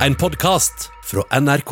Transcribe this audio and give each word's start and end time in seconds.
En 0.00 0.14
podkast 0.14 0.90
fra 1.02 1.22
NRK. 1.40 1.70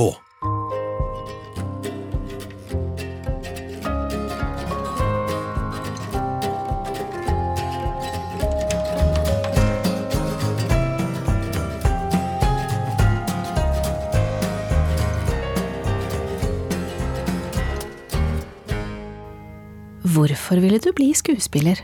Hvorfor 20.03 20.61
ville 20.61 20.79
du 20.79 20.93
bli 20.95 21.11
skuespiller? 21.15 21.83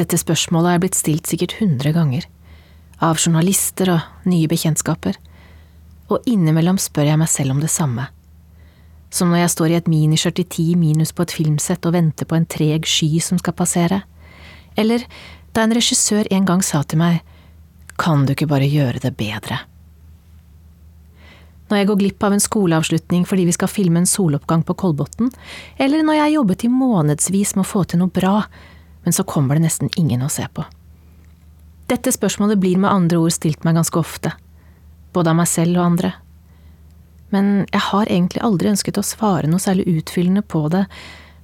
Dette 0.00 0.16
spørsmålet 0.16 0.72
er 0.72 0.78
blitt 0.80 0.96
stilt 0.96 1.28
sikkert 1.28 1.58
hundre 1.60 1.92
ganger, 1.92 2.24
av 3.00 3.18
journalister 3.18 3.92
og 3.94 4.28
nye 4.28 4.48
bekjentskaper, 4.50 5.16
og 6.10 6.26
innimellom 6.28 6.78
spør 6.80 7.12
jeg 7.12 7.20
meg 7.20 7.30
selv 7.30 7.54
om 7.54 7.62
det 7.62 7.70
samme. 7.72 8.08
Som 9.10 9.32
når 9.32 9.44
jeg 9.44 9.54
står 9.54 9.72
i 9.72 9.78
et 9.78 9.90
miniskjørt 9.90 10.42
i 10.42 10.48
ti 10.56 10.66
minus 10.78 11.14
på 11.14 11.24
et 11.26 11.34
filmsett 11.34 11.86
og 11.86 11.96
venter 11.96 12.28
på 12.28 12.36
en 12.38 12.46
treg 12.46 12.86
sky 12.86 13.18
som 13.24 13.40
skal 13.40 13.56
passere, 13.58 14.02
eller 14.78 15.06
da 15.54 15.64
en 15.64 15.74
regissør 15.74 16.30
en 16.30 16.46
gang 16.46 16.62
sa 16.62 16.84
til 16.84 17.02
meg, 17.02 17.24
kan 17.98 18.24
du 18.24 18.36
ikke 18.36 18.50
bare 18.50 18.70
gjøre 18.70 19.02
det 19.02 19.16
bedre? 19.18 19.64
når 21.70 21.78
jeg 21.78 21.86
går 21.86 21.98
glipp 22.00 22.24
av 22.26 22.34
en 22.34 22.42
skoleavslutning 22.42 23.24
fordi 23.28 23.46
vi 23.46 23.54
skal 23.54 23.70
filme 23.70 24.02
en 24.02 24.08
soloppgang 24.08 24.64
på 24.66 24.74
Kolbotn, 24.74 25.30
eller 25.78 26.02
når 26.02 26.18
jeg 26.18 26.24
har 26.24 26.34
jobbet 26.34 26.66
i 26.66 26.72
månedsvis 26.74 27.54
med 27.56 27.64
å 27.64 27.70
få 27.70 27.84
til 27.86 28.02
noe 28.02 28.10
bra, 28.14 28.42
men 29.04 29.16
så 29.16 29.24
kommer 29.24 29.56
det 29.56 29.68
nesten 29.68 29.92
ingen 29.96 30.24
å 30.26 30.32
se 30.32 30.46
på. 30.52 30.66
Dette 31.90 32.12
spørsmålet 32.14 32.60
blir 32.62 32.78
med 32.78 32.90
andre 32.92 33.18
ord 33.18 33.34
stilt 33.34 33.64
meg 33.66 33.74
ganske 33.74 33.98
ofte, 33.98 34.30
både 35.10 35.32
av 35.32 35.40
meg 35.40 35.48
selv 35.50 35.80
og 35.80 35.86
andre. 35.88 36.12
Men 37.34 37.64
jeg 37.70 37.82
har 37.88 38.10
egentlig 38.10 38.42
aldri 38.46 38.70
ønsket 38.70 39.00
å 39.00 39.06
svare 39.06 39.50
noe 39.50 39.62
særlig 39.62 39.88
utfyllende 39.98 40.44
på 40.46 40.68
det, 40.70 40.84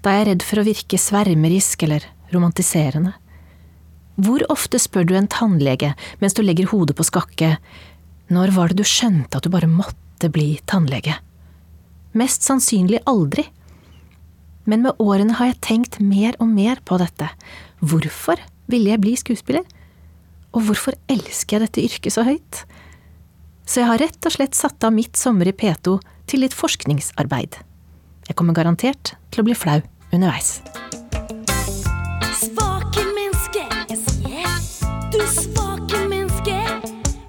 da 0.05 0.15
jeg 0.15 0.23
er 0.23 0.31
redd 0.31 0.47
for 0.47 0.63
å 0.63 0.67
virke 0.67 1.01
svermerisk 1.03 1.83
eller 1.87 2.07
romantiserende. 2.31 3.17
Hvor 4.23 4.45
ofte 4.53 4.79
spør 4.81 5.05
du 5.09 5.17
en 5.19 5.29
tannlege 5.31 5.93
mens 6.23 6.37
du 6.37 6.45
legger 6.47 6.71
hodet 6.71 6.97
på 6.97 7.07
skakke, 7.07 7.57
når 8.31 8.55
var 8.55 8.71
det 8.71 8.81
du 8.81 8.87
skjønte 8.87 9.39
at 9.39 9.47
du 9.47 9.53
bare 9.53 9.71
måtte? 9.71 10.03
bli 10.33 10.57
tannlege. 10.67 11.13
Mest 12.17 12.43
sannsynlig 12.43 13.03
aldri. 13.07 13.45
Men 14.65 14.83
med 14.83 14.97
årene 14.99 15.37
har 15.39 15.51
jeg 15.51 15.61
tenkt 15.63 15.99
mer 16.01 16.35
og 16.41 16.49
mer 16.51 16.81
på 16.83 16.97
dette. 16.99 17.29
Hvorfor 17.85 18.41
ville 18.67 18.91
jeg 18.91 19.03
bli 19.05 19.13
skuespiller? 19.21 19.63
Og 20.57 20.65
hvorfor 20.65 20.97
elsker 21.13 21.59
jeg 21.59 21.67
dette 21.67 21.85
yrket 21.85 22.15
så 22.15 22.25
høyt? 22.25 22.63
Så 23.69 23.83
jeg 23.83 23.91
har 23.91 24.01
rett 24.01 24.29
og 24.29 24.33
slett 24.33 24.57
satt 24.57 24.87
av 24.87 24.95
mitt 24.97 25.19
sommer 25.21 25.51
i 25.51 25.53
P2 25.53 25.99
til 26.31 26.41
litt 26.41 26.57
forskningsarbeid. 26.57 27.59
Jeg 28.27 28.39
kommer 28.39 28.57
garantert 28.57 29.13
til 29.35 29.43
å 29.43 29.47
bli 29.47 29.57
flau 29.59 29.83
underveis. 30.17 30.63
Svake 32.41 33.05
menneske, 33.13 33.67
jeg 33.93 34.01
sier. 34.01 34.57
Du 35.13 35.21
svake 35.29 36.01
menneske. 36.09 36.57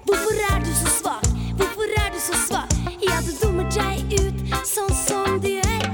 Hvorfor 0.08 0.42
er 0.48 0.64
du 0.64 0.72
så 0.72 0.96
svak? 0.96 1.28
Hvorfor 1.60 1.96
er 2.00 2.10
du 2.14 2.20
så 2.22 2.40
svak? 2.46 2.76
Ja, 3.04 3.20
du 3.26 3.32
dummer 3.42 3.68
deg 3.76 4.16
ut 4.16 4.58
sånn 4.64 4.94
som 5.04 5.40
du 5.44 5.52
gjør. 5.58 5.88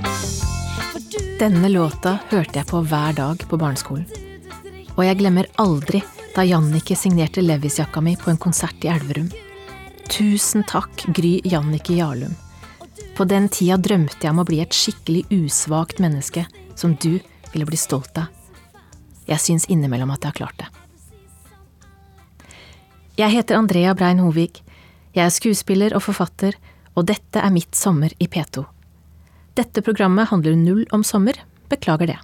Du 1.10 1.18
Denne 1.42 1.72
låta 1.72 2.20
hørte 2.30 2.60
jeg 2.60 2.70
på 2.70 2.86
hver 2.86 3.18
dag 3.18 3.42
på 3.50 3.58
barneskolen. 3.58 4.06
Og 4.94 5.02
jeg 5.02 5.18
glemmer 5.18 5.50
aldri 5.58 6.04
da 6.34 6.44
Jannicke 6.44 6.96
signerte 6.96 7.42
Levis-jakka 7.42 8.00
mi 8.00 8.16
på 8.16 8.30
en 8.30 8.36
konsert 8.36 8.84
i 8.84 8.88
Elverum. 8.90 9.28
Tusen 10.10 10.64
takk, 10.66 11.04
Gry 11.14 11.40
Jannicke 11.44 11.94
Jarlum. 11.94 12.34
På 13.14 13.24
den 13.24 13.46
tida 13.48 13.76
drømte 13.78 14.26
jeg 14.26 14.34
om 14.34 14.42
å 14.42 14.46
bli 14.48 14.58
et 14.62 14.74
skikkelig 14.74 15.24
usvakt 15.30 16.02
menneske 16.02 16.46
som 16.74 16.96
du 16.98 17.20
ville 17.52 17.68
bli 17.68 17.78
stolt 17.78 18.18
av. 18.18 18.32
Jeg 19.30 19.40
syns 19.40 19.68
innimellom 19.70 20.10
at 20.10 20.24
jeg 20.24 20.34
har 20.34 20.40
klart 20.40 20.58
det. 20.58 20.68
Jeg 23.14 23.30
heter 23.30 23.60
Andrea 23.60 23.94
Brein 23.94 24.18
Hovig. 24.18 24.58
Jeg 25.14 25.22
er 25.28 25.32
skuespiller 25.32 25.94
og 25.94 26.02
forfatter, 26.02 26.58
og 26.98 27.06
dette 27.06 27.38
er 27.38 27.54
mitt 27.54 27.78
sommer 27.78 28.10
i 28.18 28.26
P2. 28.26 28.66
Dette 29.54 29.86
programmet 29.86 30.32
handler 30.34 30.58
null 30.58 30.82
om 30.90 31.06
sommer, 31.06 31.38
beklager 31.70 32.10
det. 32.10 32.18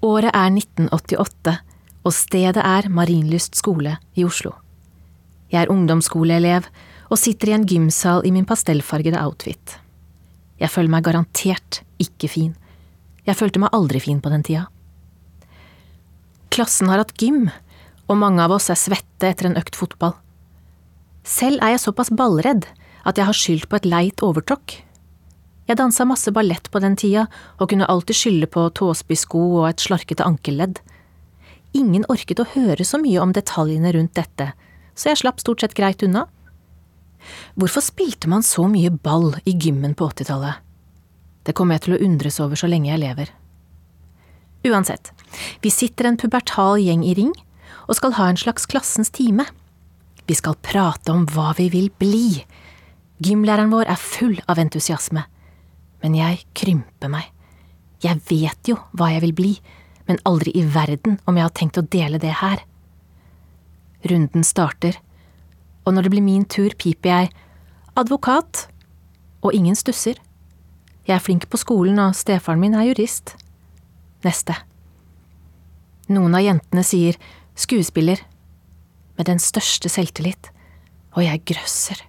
Året 0.00 0.32
er 0.32 0.48
1988, 0.48 1.58
og 2.08 2.14
stedet 2.16 2.62
er 2.64 2.88
Marienlyst 2.88 3.58
skole 3.58 3.98
i 4.16 4.24
Oslo. 4.24 4.54
Jeg 5.52 5.66
er 5.66 5.72
ungdomsskoleelev 5.72 6.68
og 7.10 7.18
sitter 7.20 7.50
i 7.50 7.56
en 7.58 7.66
gymsal 7.68 8.24
i 8.24 8.32
min 8.32 8.46
pastellfargede 8.48 9.20
outfit. 9.20 9.76
Jeg 10.60 10.72
føler 10.72 10.92
meg 10.94 11.04
garantert 11.04 11.82
ikke 12.00 12.30
fin. 12.32 12.54
Jeg 13.26 13.36
følte 13.36 13.60
meg 13.60 13.74
aldri 13.76 14.00
fin 14.00 14.22
på 14.24 14.32
den 14.32 14.44
tida. 14.46 14.68
Klassen 16.50 16.88
har 16.88 17.02
hatt 17.02 17.12
gym, 17.20 17.50
og 18.08 18.18
mange 18.18 18.40
av 18.42 18.56
oss 18.56 18.70
er 18.72 18.80
svette 18.80 19.28
etter 19.28 19.50
en 19.50 19.58
økt 19.60 19.76
fotball. 19.76 20.16
Selv 21.28 21.60
er 21.60 21.74
jeg 21.74 21.84
såpass 21.84 22.08
ballredd 22.16 22.64
at 23.04 23.20
jeg 23.20 23.28
har 23.28 23.36
skyldt 23.36 23.68
på 23.68 23.78
et 23.78 23.88
leit 23.88 24.24
overtråkk. 24.24 24.80
Jeg 25.70 25.78
dansa 25.78 26.02
masse 26.02 26.32
ballett 26.34 26.66
på 26.74 26.80
den 26.82 26.96
tida 26.98 27.28
og 27.60 27.68
kunne 27.70 27.86
alltid 27.86 28.16
skylde 28.18 28.46
på 28.50 28.64
tåspissko 28.74 29.42
og 29.60 29.68
et 29.68 29.84
slarkete 29.84 30.26
ankelledd. 30.26 30.80
Ingen 31.78 32.02
orket 32.10 32.42
å 32.42 32.48
høre 32.56 32.82
så 32.82 32.98
mye 32.98 33.20
om 33.22 33.30
detaljene 33.36 33.92
rundt 33.94 34.16
dette, 34.18 34.48
så 34.98 35.12
jeg 35.12 35.20
slapp 35.22 35.38
stort 35.38 35.62
sett 35.62 35.78
greit 35.78 36.02
unna. 36.02 36.24
Hvorfor 37.54 37.86
spilte 37.86 38.26
man 38.32 38.42
så 38.42 38.66
mye 38.66 38.90
ball 38.90 39.36
i 39.46 39.54
gymmen 39.54 39.94
på 39.94 40.10
åttitallet? 40.10 40.58
Det 41.46 41.54
kommer 41.54 41.78
jeg 41.78 41.86
til 41.86 41.94
å 41.94 42.02
undres 42.02 42.42
over 42.42 42.58
så 42.58 42.66
lenge 42.66 42.90
jeg 42.90 43.04
lever. 43.04 43.30
Uansett, 44.66 45.14
vi 45.62 45.70
sitter 45.70 46.10
en 46.10 46.18
pubertal 46.18 46.82
gjeng 46.82 47.06
i 47.06 47.14
ring 47.14 47.30
og 47.86 47.94
skal 48.00 48.18
ha 48.18 48.26
en 48.26 48.42
slags 48.42 48.66
klassens 48.66 49.14
time. 49.14 49.46
Vi 50.26 50.34
skal 50.34 50.58
prate 50.66 51.14
om 51.14 51.28
hva 51.30 51.54
vi 51.54 51.70
vil 51.70 51.92
bli. 52.02 52.42
Gymlæreren 53.22 53.70
vår 53.70 53.86
er 53.86 54.08
full 54.10 54.40
av 54.50 54.58
entusiasme. 54.58 55.30
Men 56.00 56.16
jeg 56.16 56.44
krymper 56.56 57.12
meg. 57.12 57.28
Jeg 58.00 58.22
vet 58.30 58.70
jo 58.70 58.78
hva 58.96 59.10
jeg 59.12 59.24
vil 59.26 59.36
bli, 59.36 59.52
men 60.08 60.20
aldri 60.26 60.54
i 60.56 60.64
verden 60.64 61.18
om 61.28 61.36
jeg 61.36 61.46
har 61.46 61.54
tenkt 61.56 61.78
å 61.78 61.86
dele 61.86 62.20
det 62.22 62.32
her. 62.40 62.62
Runden 64.08 64.46
starter, 64.46 64.96
og 65.84 65.94
når 65.94 66.06
det 66.06 66.12
blir 66.14 66.24
min 66.24 66.46
tur, 66.48 66.72
piper 66.78 67.10
jeg 67.10 67.30
advokat, 68.00 68.66
og 69.44 69.54
ingen 69.56 69.76
stusser. 69.76 70.16
Jeg 71.06 71.16
er 71.16 71.24
flink 71.24 71.48
på 71.50 71.60
skolen, 71.60 72.00
og 72.00 72.16
stefaren 72.16 72.60
min 72.60 72.76
er 72.76 72.88
jurist. 72.90 73.34
Neste. 74.24 74.56
Noen 76.10 76.36
av 76.36 76.44
jentene 76.44 76.84
sier 76.84 77.18
skuespiller, 77.58 78.22
med 79.16 79.28
den 79.28 79.40
største 79.42 79.90
selvtillit, 79.92 80.48
og 81.12 81.24
jeg 81.26 81.44
grøsser. 81.50 82.00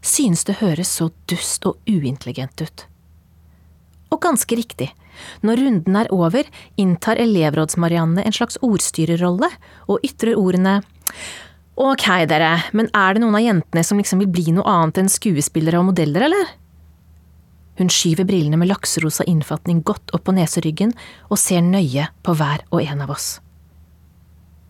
Synes 0.00 0.44
det 0.46 0.60
høres 0.60 0.92
så 1.00 1.10
dust 1.30 1.66
og 1.66 1.80
uintelligent 1.90 2.62
ut. 2.62 2.86
Ganske 4.20 4.56
riktig, 4.58 4.90
når 5.46 5.62
runden 5.64 5.96
er 5.96 6.10
over, 6.14 6.48
inntar 6.80 7.20
elevråds-Marianne 7.20 8.24
en 8.24 8.36
slags 8.36 8.58
ordstyrerrolle 8.64 9.48
og 9.88 10.04
ytrer 10.06 10.38
ordene 10.38 10.80
Ok, 11.80 12.04
dere, 12.28 12.58
men 12.76 12.90
er 12.92 13.14
det 13.16 13.22
noen 13.22 13.38
av 13.38 13.44
jentene 13.44 13.82
som 13.86 13.96
liksom 13.96 14.20
vil 14.20 14.28
bli 14.28 14.52
noe 14.52 14.68
annet 14.68 14.98
enn 15.00 15.08
skuespillere 15.08 15.78
og 15.80 15.86
modeller, 15.88 16.26
eller? 16.26 16.50
Hun 17.80 17.88
skyver 17.88 18.26
brillene 18.28 18.58
med 18.60 18.68
lakserosa 18.68 19.24
innfatning 19.30 19.80
godt 19.88 20.12
opp 20.12 20.26
på 20.26 20.34
neseryggen 20.36 20.92
og 21.30 21.40
ser 21.40 21.64
nøye 21.64 22.10
på 22.20 22.34
hver 22.36 22.66
og 22.68 22.82
en 22.84 23.00
av 23.06 23.14
oss. 23.14 23.30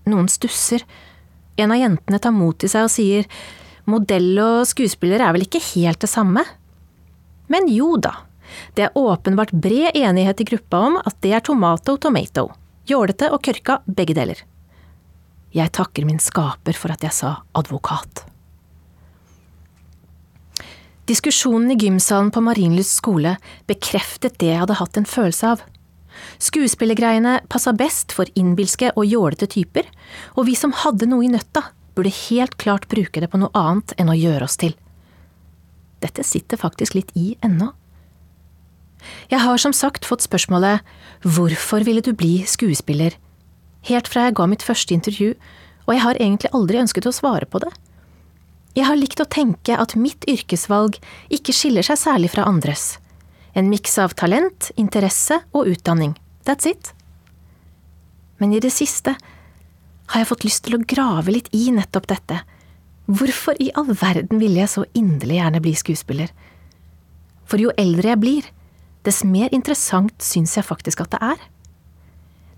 Noen 0.06 0.30
stusser. 0.30 0.84
En 1.58 1.74
av 1.74 1.80
jentene 1.80 2.20
tar 2.22 2.36
mot 2.36 2.62
i 2.62 2.70
seg 2.70 2.86
og 2.86 2.94
sier 2.94 3.26
modell 3.90 4.30
og 4.38 4.68
skuespiller 4.70 5.24
er 5.24 5.34
vel 5.34 5.48
ikke 5.48 5.64
helt 5.72 5.98
det 6.04 6.12
samme? 6.12 6.44
Men 7.50 7.66
jo 7.74 7.96
da, 7.98 8.14
det 8.76 8.86
er 8.86 8.98
åpenbart 8.98 9.52
bred 9.52 9.96
enighet 9.98 10.40
i 10.40 10.48
gruppa 10.52 10.84
om 10.88 10.98
at 11.00 11.16
det 11.24 11.34
er 11.36 11.44
tomato 11.44 11.96
tomato, 11.96 12.48
jålete 12.88 13.30
og 13.30 13.42
kørka 13.46 13.80
begge 13.86 14.16
deler. 14.18 14.42
Jeg 15.54 15.72
takker 15.74 16.06
min 16.06 16.22
skaper 16.22 16.76
for 16.78 16.94
at 16.94 17.02
jeg 17.02 17.14
sa 17.14 17.40
advokat. 17.58 18.24
Diskusjonen 21.10 21.72
i 21.74 21.78
gymsalen 21.80 22.30
på 22.30 22.42
Marienlyst 22.46 23.00
skole 23.00 23.34
bekreftet 23.66 24.36
det 24.38 24.52
jeg 24.52 24.60
hadde 24.62 24.78
hatt 24.78 25.00
en 25.00 25.08
følelse 25.10 25.48
av. 25.56 25.64
Skuespillergreiene 26.38 27.40
passa 27.50 27.72
best 27.74 28.14
for 28.14 28.30
innbilske 28.38 28.92
og 28.94 29.08
jålete 29.08 29.48
typer, 29.50 29.88
og 30.38 30.46
vi 30.46 30.54
som 30.58 30.74
hadde 30.84 31.08
noe 31.10 31.26
i 31.26 31.32
nøtta, 31.32 31.64
burde 31.98 32.12
helt 32.28 32.54
klart 32.62 32.86
bruke 32.92 33.22
det 33.22 33.30
på 33.32 33.40
noe 33.42 33.50
annet 33.58 33.96
enn 33.98 34.12
å 34.12 34.18
gjøre 34.18 34.46
oss 34.46 34.58
til. 34.60 34.76
Dette 36.00 36.22
sitter 36.24 36.60
faktisk 36.60 36.94
litt 36.94 37.10
i 37.18 37.34
ennå. 37.42 37.72
Jeg 39.30 39.40
har 39.42 39.58
som 39.58 39.72
sagt 39.76 40.06
fått 40.08 40.24
spørsmålet 40.26 40.86
Hvorfor 41.24 41.84
ville 41.84 42.04
du 42.04 42.12
bli 42.16 42.40
skuespiller? 42.48 43.16
helt 43.88 44.08
fra 44.10 44.26
jeg 44.26 44.36
ga 44.38 44.46
mitt 44.50 44.64
første 44.66 44.94
intervju, 44.96 45.34
og 45.86 45.94
jeg 45.94 46.04
har 46.04 46.20
egentlig 46.20 46.52
aldri 46.56 46.80
ønsket 46.82 47.08
å 47.08 47.14
svare 47.14 47.48
på 47.48 47.62
det. 47.62 47.70
Jeg 48.76 48.86
har 48.86 48.98
likt 48.98 49.22
å 49.22 49.28
tenke 49.28 49.74
at 49.74 49.96
mitt 49.98 50.26
yrkesvalg 50.30 51.00
ikke 51.32 51.54
skiller 51.56 51.86
seg 51.86 51.98
særlig 51.98 52.30
fra 52.34 52.46
andres. 52.46 52.98
En 53.56 53.70
miks 53.70 53.96
av 53.98 54.14
talent, 54.14 54.70
interesse 54.78 55.40
og 55.50 55.72
utdanning. 55.72 56.14
That's 56.46 56.68
it. 56.70 56.92
Men 58.38 58.54
i 58.54 58.62
det 58.62 58.70
siste 58.72 59.16
har 60.10 60.22
jeg 60.22 60.30
fått 60.30 60.46
lyst 60.46 60.64
til 60.66 60.78
å 60.78 60.84
grave 60.86 61.34
litt 61.34 61.50
i 61.56 61.66
nettopp 61.74 62.06
dette. 62.10 62.38
Hvorfor 63.10 63.58
i 63.58 63.72
all 63.74 63.90
verden 63.90 64.38
ville 64.38 64.62
jeg 64.62 64.70
så 64.70 64.86
inderlig 64.94 65.40
gjerne 65.40 65.62
bli 65.64 65.74
skuespiller? 65.78 66.30
For 67.50 67.58
jo 67.58 67.74
eldre 67.78 68.12
jeg 68.12 68.22
blir, 68.22 68.46
dess 69.06 69.22
mer 69.24 69.52
interessant 69.54 70.22
syns 70.22 70.56
jeg 70.58 70.66
faktisk 70.66 71.02
at 71.04 71.14
det 71.14 71.20
er. 71.24 71.42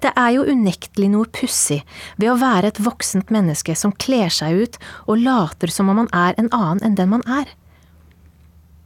Det 0.02 0.10
er 0.18 0.32
jo 0.34 0.46
unektelig 0.50 1.08
noe 1.12 1.28
pussig 1.30 1.82
ved 2.18 2.32
å 2.32 2.38
være 2.40 2.72
et 2.72 2.80
voksent 2.82 3.30
menneske 3.30 3.76
som 3.78 3.94
kler 3.94 4.32
seg 4.34 4.64
ut 4.64 4.78
og 5.06 5.22
later 5.22 5.70
som 5.70 5.92
om 5.92 6.00
man 6.02 6.10
er 6.10 6.34
en 6.40 6.50
annen 6.50 6.82
enn 6.88 6.96
den 6.98 7.12
man 7.12 7.22
er. 7.30 7.46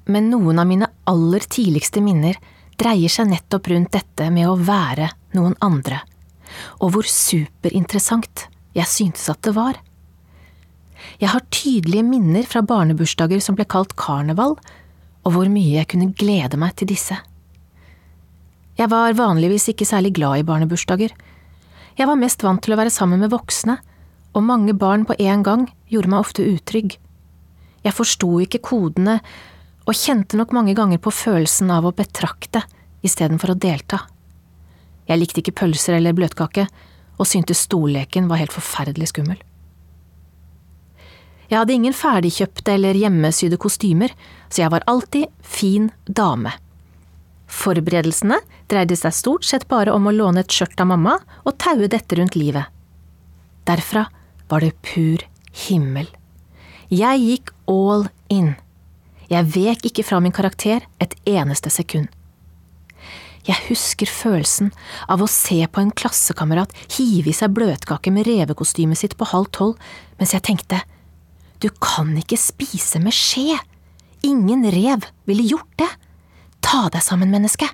Men 0.06 0.28
noen 0.30 0.60
av 0.60 0.68
mine 0.68 0.90
aller 1.08 1.46
tidligste 1.48 2.02
minner 2.04 2.36
dreier 2.76 3.10
seg 3.10 3.30
nettopp 3.30 3.70
rundt 3.72 3.94
dette 3.96 4.28
med 4.30 4.48
å 4.50 4.58
være 4.60 5.08
noen 5.36 5.56
andre, 5.64 6.02
og 6.84 6.92
hvor 6.94 7.08
superinteressant 7.08 8.46
jeg 8.76 8.92
syntes 8.92 9.30
at 9.32 9.40
det 9.46 9.54
var. 9.56 9.80
Jeg 11.20 11.32
har 11.32 11.48
tydelige 11.52 12.04
minner 12.04 12.44
fra 12.48 12.60
barnebursdager 12.60 13.40
som 13.40 13.56
ble 13.56 13.64
kalt 13.68 13.96
karneval, 13.96 14.58
og 15.26 15.34
hvor 15.34 15.48
mye 15.50 15.80
jeg 15.80 15.90
kunne 15.90 16.12
glede 16.12 16.60
meg 16.60 16.76
til 16.76 16.92
disse. 16.92 17.16
Jeg 18.76 18.90
var 18.92 19.16
vanligvis 19.16 19.70
ikke 19.72 19.88
særlig 19.88 20.12
glad 20.18 20.42
i 20.42 20.46
barnebursdager. 20.46 21.14
Jeg 21.96 22.08
var 22.08 22.18
mest 22.20 22.42
vant 22.44 22.60
til 22.64 22.74
å 22.74 22.78
være 22.80 22.92
sammen 22.92 23.22
med 23.22 23.32
voksne, 23.32 23.78
og 24.36 24.44
mange 24.44 24.74
barn 24.76 25.06
på 25.08 25.16
en 25.16 25.44
gang 25.46 25.62
gjorde 25.88 26.12
meg 26.12 26.20
ofte 26.26 26.44
utrygg. 26.44 26.98
Jeg 27.86 27.96
forsto 27.96 28.28
ikke 28.44 28.60
kodene, 28.60 29.20
og 29.86 29.96
kjente 29.96 30.36
nok 30.36 30.52
mange 30.52 30.74
ganger 30.76 31.00
på 31.00 31.14
følelsen 31.14 31.70
av 31.72 31.86
å 31.86 31.94
betrakte 31.96 32.64
istedenfor 33.06 33.54
å 33.54 33.58
delta. 33.62 34.02
Jeg 35.06 35.22
likte 35.22 35.40
ikke 35.40 35.54
pølser 35.62 35.96
eller 35.96 36.16
bløtkake, 36.16 36.66
og 37.16 37.28
syntes 37.30 37.62
stolleken 37.64 38.26
var 38.28 38.42
helt 38.42 38.52
forferdelig 38.52 39.12
skummel. 39.14 39.38
Jeg 41.46 41.60
hadde 41.60 41.76
ingen 41.78 41.94
ferdigkjøpte 41.94 42.74
eller 42.74 42.98
hjemmesydde 42.98 43.56
kostymer, 43.62 44.12
så 44.50 44.64
jeg 44.64 44.74
var 44.74 44.84
alltid 44.90 45.30
fin 45.40 45.92
dame. 46.04 46.52
Forberedelsene 47.46 48.40
dreide 48.70 48.96
seg 48.98 49.14
stort 49.14 49.46
sett 49.46 49.66
bare 49.70 49.94
om 49.94 50.08
å 50.08 50.14
låne 50.14 50.42
et 50.42 50.52
skjørt 50.52 50.80
av 50.82 50.90
mamma 50.90 51.16
og 51.44 51.56
taue 51.62 51.88
dette 51.90 52.18
rundt 52.18 52.36
livet. 52.38 52.66
Derfra 53.66 54.06
var 54.50 54.62
det 54.62 54.74
pur 54.82 55.22
himmel. 55.66 56.08
Jeg 56.90 57.22
gikk 57.22 57.50
all 57.70 58.06
in. 58.30 58.54
Jeg 59.30 59.50
vek 59.54 59.88
ikke 59.88 60.04
fra 60.06 60.20
min 60.22 60.34
karakter 60.34 60.84
et 61.02 61.16
eneste 61.26 61.70
sekund. 61.74 62.10
Jeg 63.46 63.62
husker 63.68 64.10
følelsen 64.10 64.72
av 65.10 65.22
å 65.22 65.30
se 65.30 65.60
på 65.70 65.82
en 65.82 65.92
klassekamerat 65.94 66.72
hive 66.96 67.30
i 67.30 67.36
seg 67.36 67.54
bløtkake 67.54 68.10
med 68.14 68.26
revekostymet 68.26 68.98
sitt 68.98 69.14
på 69.18 69.28
halv 69.30 69.50
tolv, 69.54 69.78
mens 70.18 70.34
jeg 70.34 70.42
tenkte 70.46 70.82
du 71.62 71.70
kan 71.80 72.10
ikke 72.18 72.38
spise 72.38 73.00
med 73.00 73.14
skje. 73.16 73.56
Ingen 74.26 74.66
rev 74.70 75.06
ville 75.28 75.46
gjort 75.46 75.72
det. 75.80 75.88
Ta 76.66 76.88
deg 76.90 77.02
sammen, 77.02 77.30
menneske. 77.30 77.68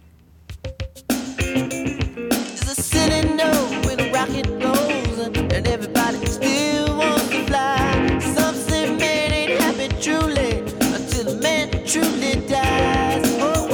Oh? 13.40 13.68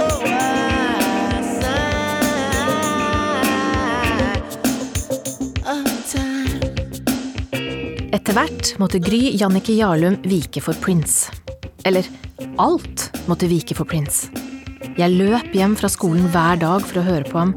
Oh. 0.00 0.24
Etter 8.14 8.32
hvert 8.32 8.78
måtte 8.80 8.98
Gry 8.98 9.34
Jannicke 9.36 9.76
Jarlum 9.76 10.16
vike 10.24 10.64
for 10.64 10.72
Prince. 10.80 11.44
Eller 11.84 12.08
alt 12.58 13.10
måtte 13.28 13.48
vike 13.50 13.76
for 13.76 13.88
Prince. 13.88 14.30
Jeg 14.96 15.16
løp 15.16 15.54
hjem 15.56 15.74
fra 15.76 15.90
skolen 15.92 16.28
hver 16.32 16.60
dag 16.60 16.84
for 16.84 17.00
å 17.00 17.06
høre 17.06 17.26
på 17.28 17.40
ham, 17.40 17.54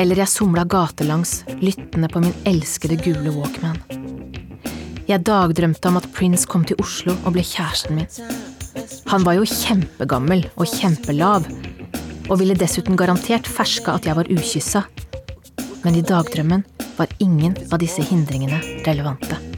eller 0.00 0.18
jeg 0.18 0.32
somla 0.32 0.64
gatelangs, 0.68 1.42
lyttende 1.62 2.10
på 2.10 2.22
min 2.24 2.34
elskede 2.48 2.98
gule 3.00 3.32
Walkman. 3.36 3.78
Jeg 5.08 5.24
dagdrømte 5.28 5.90
om 5.90 6.00
at 6.00 6.08
Prince 6.16 6.48
kom 6.48 6.64
til 6.66 6.80
Oslo 6.82 7.14
og 7.22 7.36
ble 7.36 7.44
kjæresten 7.46 8.00
min. 8.00 8.08
Han 9.12 9.24
var 9.26 9.38
jo 9.38 9.48
kjempegammel 9.48 10.46
og 10.56 10.68
kjempelav, 10.68 11.46
og 12.24 12.38
ville 12.40 12.56
dessuten 12.58 12.96
garantert 12.98 13.48
ferska 13.48 13.98
at 13.98 14.08
jeg 14.08 14.16
var 14.18 14.30
ukyssa. 14.32 14.86
Men 15.84 16.00
i 16.00 16.04
dagdrømmen 16.04 16.64
var 16.96 17.12
ingen 17.20 17.56
av 17.70 17.80
disse 17.84 18.02
hindringene 18.02 18.62
relevante. 18.88 19.53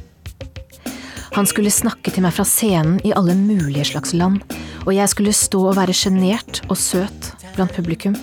Han 1.37 1.45
skulle 1.45 1.69
snakke 1.69 2.09
til 2.09 2.25
meg 2.25 2.33
fra 2.33 2.47
scenen 2.49 2.97
i 3.05 3.11
alle 3.13 3.35
mulige 3.37 3.85
slags 3.91 4.15
land, 4.17 4.41
og 4.87 4.95
jeg 4.97 5.13
skulle 5.13 5.35
stå 5.37 5.59
og 5.69 5.75
være 5.77 5.93
sjenert 5.93 6.63
og 6.71 6.79
søt 6.81 7.29
blant 7.59 7.75
publikum. 7.77 8.15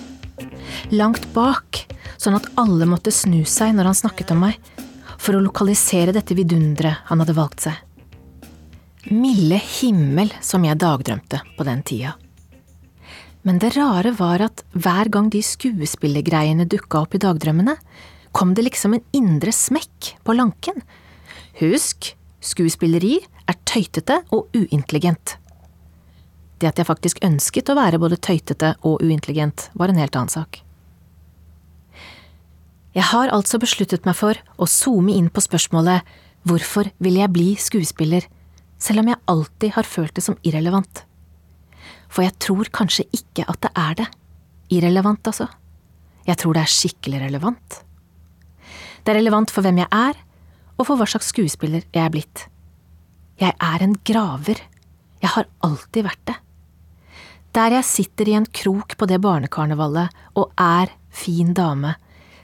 Langt 0.90 1.28
bak, 1.30 1.84
sånn 2.18 2.34
at 2.34 2.48
alle 2.58 2.88
måtte 2.90 3.12
snu 3.14 3.44
seg 3.46 3.76
når 3.76 3.92
han 3.92 3.98
snakket 4.00 4.32
om 4.34 4.42
meg, 4.48 4.58
for 5.14 5.38
å 5.38 5.44
lokalisere 5.44 6.14
dette 6.16 6.34
vidunderet 6.34 7.06
han 7.06 7.22
hadde 7.22 7.36
valgt 7.38 7.68
seg. 7.68 7.78
Milde 9.14 9.60
himmel 9.62 10.34
som 10.42 10.66
jeg 10.66 10.80
dagdrømte 10.82 11.44
på 11.54 11.68
den 11.70 11.86
tida. 11.86 12.16
Men 13.46 13.62
det 13.62 13.76
rare 13.76 14.10
var 14.18 14.42
at 14.48 14.64
hver 14.74 15.12
gang 15.12 15.30
de 15.30 15.44
skuespillergreiene 15.44 16.66
dukka 16.66 17.04
opp 17.04 17.14
i 17.14 17.22
dagdrømmene, 17.22 17.78
kom 18.34 18.58
det 18.58 18.66
liksom 18.72 18.98
en 18.98 19.06
indre 19.14 19.54
smekk 19.54 20.16
på 20.26 20.34
lanken. 20.34 20.82
Husk, 21.62 22.16
skuespilleri 22.44 23.18
er 23.48 23.56
tøytete 23.68 24.20
og 24.34 24.52
uintelligent. 24.56 25.38
Det 26.60 26.70
at 26.70 26.78
jeg 26.78 26.88
faktisk 26.88 27.22
ønsket 27.26 27.70
å 27.72 27.78
være 27.78 28.00
både 28.00 28.20
tøytete 28.20 28.74
og 28.86 29.02
uintelligent, 29.02 29.68
var 29.74 29.90
en 29.90 30.00
helt 30.00 30.16
annen 30.16 30.32
sak. 30.32 30.60
Jeg 32.94 33.08
har 33.10 33.32
altså 33.34 33.58
besluttet 33.58 34.04
meg 34.06 34.14
for 34.14 34.38
å 34.54 34.68
zoome 34.70 35.16
inn 35.16 35.32
på 35.34 35.42
spørsmålet 35.42 36.06
hvorfor 36.46 36.92
vil 37.02 37.18
jeg 37.18 37.32
bli 37.34 37.48
skuespiller, 37.58 38.28
selv 38.78 39.02
om 39.02 39.10
jeg 39.10 39.22
alltid 39.30 39.74
har 39.74 39.88
følt 39.88 40.14
det 40.14 40.22
som 40.22 40.38
irrelevant. 40.46 41.02
For 42.12 42.22
jeg 42.22 42.36
tror 42.38 42.70
kanskje 42.70 43.08
ikke 43.16 43.46
at 43.50 43.58
det 43.64 43.72
er 43.74 43.98
det. 43.98 44.06
Irrelevant, 44.76 45.26
altså. 45.26 45.48
Jeg 46.24 46.38
tror 46.40 46.54
det 46.54 46.62
er 46.62 46.72
skikkelig 46.72 47.24
relevant. 47.24 47.80
Det 49.04 49.12
er 49.12 49.18
relevant 49.18 49.50
for 49.52 49.66
hvem 49.66 49.82
jeg 49.82 49.90
er, 49.90 50.20
og 50.78 50.88
for 50.88 50.98
hva 50.98 51.06
slags 51.08 51.30
skuespiller 51.32 51.84
jeg 51.94 52.02
er 52.04 52.12
blitt. 52.12 52.46
Jeg 53.40 53.54
er 53.58 53.82
en 53.82 53.96
graver. 54.06 54.60
Jeg 55.22 55.32
har 55.34 55.48
alltid 55.66 56.06
vært 56.06 56.24
det. 56.30 56.36
Der 57.54 57.76
jeg 57.76 57.86
sitter 57.86 58.28
i 58.28 58.34
en 58.38 58.46
krok 58.50 58.96
på 58.98 59.06
det 59.06 59.20
barnekarnevalet 59.22 60.14
og 60.34 60.50
er 60.58 60.90
fin 61.14 61.54
dame, 61.54 61.94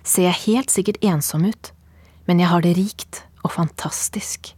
ser 0.07 0.29
jeg 0.29 0.43
helt 0.47 0.71
sikkert 0.71 1.03
ensom 1.03 1.49
ut, 1.51 1.73
men 2.27 2.39
jeg 2.39 2.51
har 2.51 2.63
det 2.63 2.77
rikt 2.79 3.25
og 3.43 3.55
fantastisk. 3.57 4.53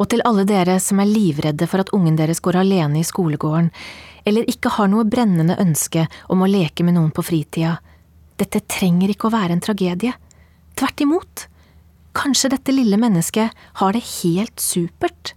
Og 0.00 0.08
til 0.08 0.24
alle 0.24 0.46
dere 0.48 0.78
som 0.80 1.02
er 1.02 1.10
livredde 1.10 1.68
for 1.68 1.84
at 1.84 1.92
ungen 1.96 2.16
deres 2.16 2.40
går 2.40 2.62
alene 2.62 3.02
i 3.02 3.06
skolegården, 3.06 3.68
eller 4.24 4.48
ikke 4.48 4.72
har 4.72 4.88
noe 4.88 5.08
brennende 5.08 5.58
ønske 5.60 6.06
om 6.32 6.40
å 6.40 6.48
leke 6.48 6.84
med 6.84 6.96
noen 6.96 7.12
på 7.12 7.24
fritida, 7.24 7.76
dette 8.40 8.62
trenger 8.72 9.12
ikke 9.12 9.28
å 9.28 9.34
være 9.34 9.56
en 9.56 9.64
tragedie. 9.64 10.14
Tvert 10.80 11.02
imot. 11.04 11.44
Kanskje 12.16 12.50
dette 12.54 12.74
lille 12.74 12.98
mennesket 12.98 13.54
har 13.80 13.94
det 13.94 14.02
helt 14.22 14.60
supert. 14.62 15.34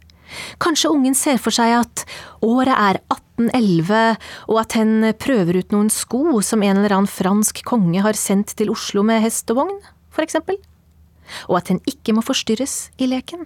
Kanskje 0.63 0.89
ungen 0.89 1.15
ser 1.17 1.37
for 1.41 1.53
seg 1.53 1.75
at 1.77 2.03
året 2.41 2.73
er 2.73 2.99
1811, 3.13 4.17
og 4.49 4.61
at 4.61 4.77
hen 4.79 5.09
prøver 5.21 5.59
ut 5.61 5.73
noen 5.75 5.91
sko 5.93 6.41
som 6.45 6.63
en 6.65 6.79
eller 6.79 6.95
annen 6.97 7.09
fransk 7.09 7.61
konge 7.67 8.01
har 8.01 8.17
sendt 8.17 8.55
til 8.57 8.73
Oslo 8.73 9.05
med 9.05 9.21
hest 9.23 9.51
og 9.53 9.61
vogn, 9.61 9.81
for 10.13 10.25
eksempel. 10.25 10.57
Og 11.49 11.59
at 11.61 11.69
hen 11.71 11.81
ikke 11.89 12.15
må 12.17 12.25
forstyrres 12.25 12.89
i 12.97 13.09
leken. 13.09 13.45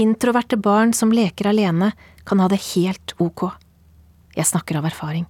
Introverte 0.00 0.56
barn 0.60 0.92
som 0.96 1.12
leker 1.12 1.48
alene, 1.48 1.92
kan 2.28 2.40
ha 2.40 2.48
det 2.48 2.60
helt 2.72 3.16
ok. 3.20 3.48
Jeg 4.36 4.48
snakker 4.48 4.78
av 4.78 4.86
erfaring. 4.88 5.26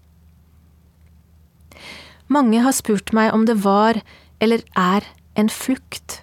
Mange 2.32 2.60
har 2.64 2.74
spurt 2.76 3.12
meg 3.16 3.32
om 3.34 3.46
det 3.48 3.58
var, 3.64 3.98
eller 4.42 4.62
er, 4.78 5.06
en 5.36 5.48
flukt. 5.48 6.20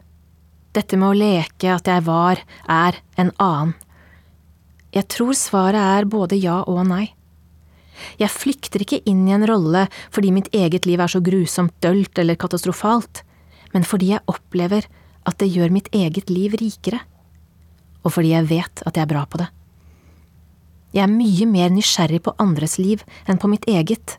Dette 0.76 0.98
med 1.02 1.10
å 1.10 1.18
leke 1.18 1.72
at 1.74 1.88
jeg 1.90 2.06
var, 2.06 2.42
er, 2.70 3.00
en 3.18 3.32
annen. 3.42 3.74
Jeg 4.94 5.06
tror 5.10 5.36
svaret 5.38 5.82
er 5.82 6.10
både 6.10 6.38
ja 6.38 6.60
og 6.70 6.84
nei. 6.90 7.12
Jeg 8.22 8.32
flykter 8.32 8.84
ikke 8.86 9.02
inn 9.10 9.26
i 9.28 9.36
en 9.36 9.46
rolle 9.50 9.86
fordi 10.14 10.32
mitt 10.34 10.50
eget 10.56 10.88
liv 10.88 11.02
er 11.02 11.12
så 11.12 11.22
grusomt 11.22 11.76
dølt 11.84 12.22
eller 12.22 12.40
katastrofalt, 12.40 13.24
men 13.74 13.86
fordi 13.86 14.14
jeg 14.14 14.26
opplever 14.32 14.88
at 15.30 15.38
det 15.42 15.52
gjør 15.52 15.74
mitt 15.74 15.90
eget 15.94 16.32
liv 16.32 16.56
rikere, 16.58 17.02
og 18.06 18.16
fordi 18.16 18.34
jeg 18.34 18.50
vet 18.50 18.84
at 18.86 18.96
jeg 18.96 19.06
er 19.06 19.12
bra 19.12 19.26
på 19.30 19.42
det. 19.42 19.50
Jeg 20.96 21.04
er 21.06 21.12
mye 21.12 21.46
mer 21.46 21.74
nysgjerrig 21.74 22.22
på 22.26 22.34
andres 22.42 22.80
liv 22.82 23.04
enn 23.30 23.38
på 23.42 23.50
mitt 23.52 23.68
eget, 23.70 24.16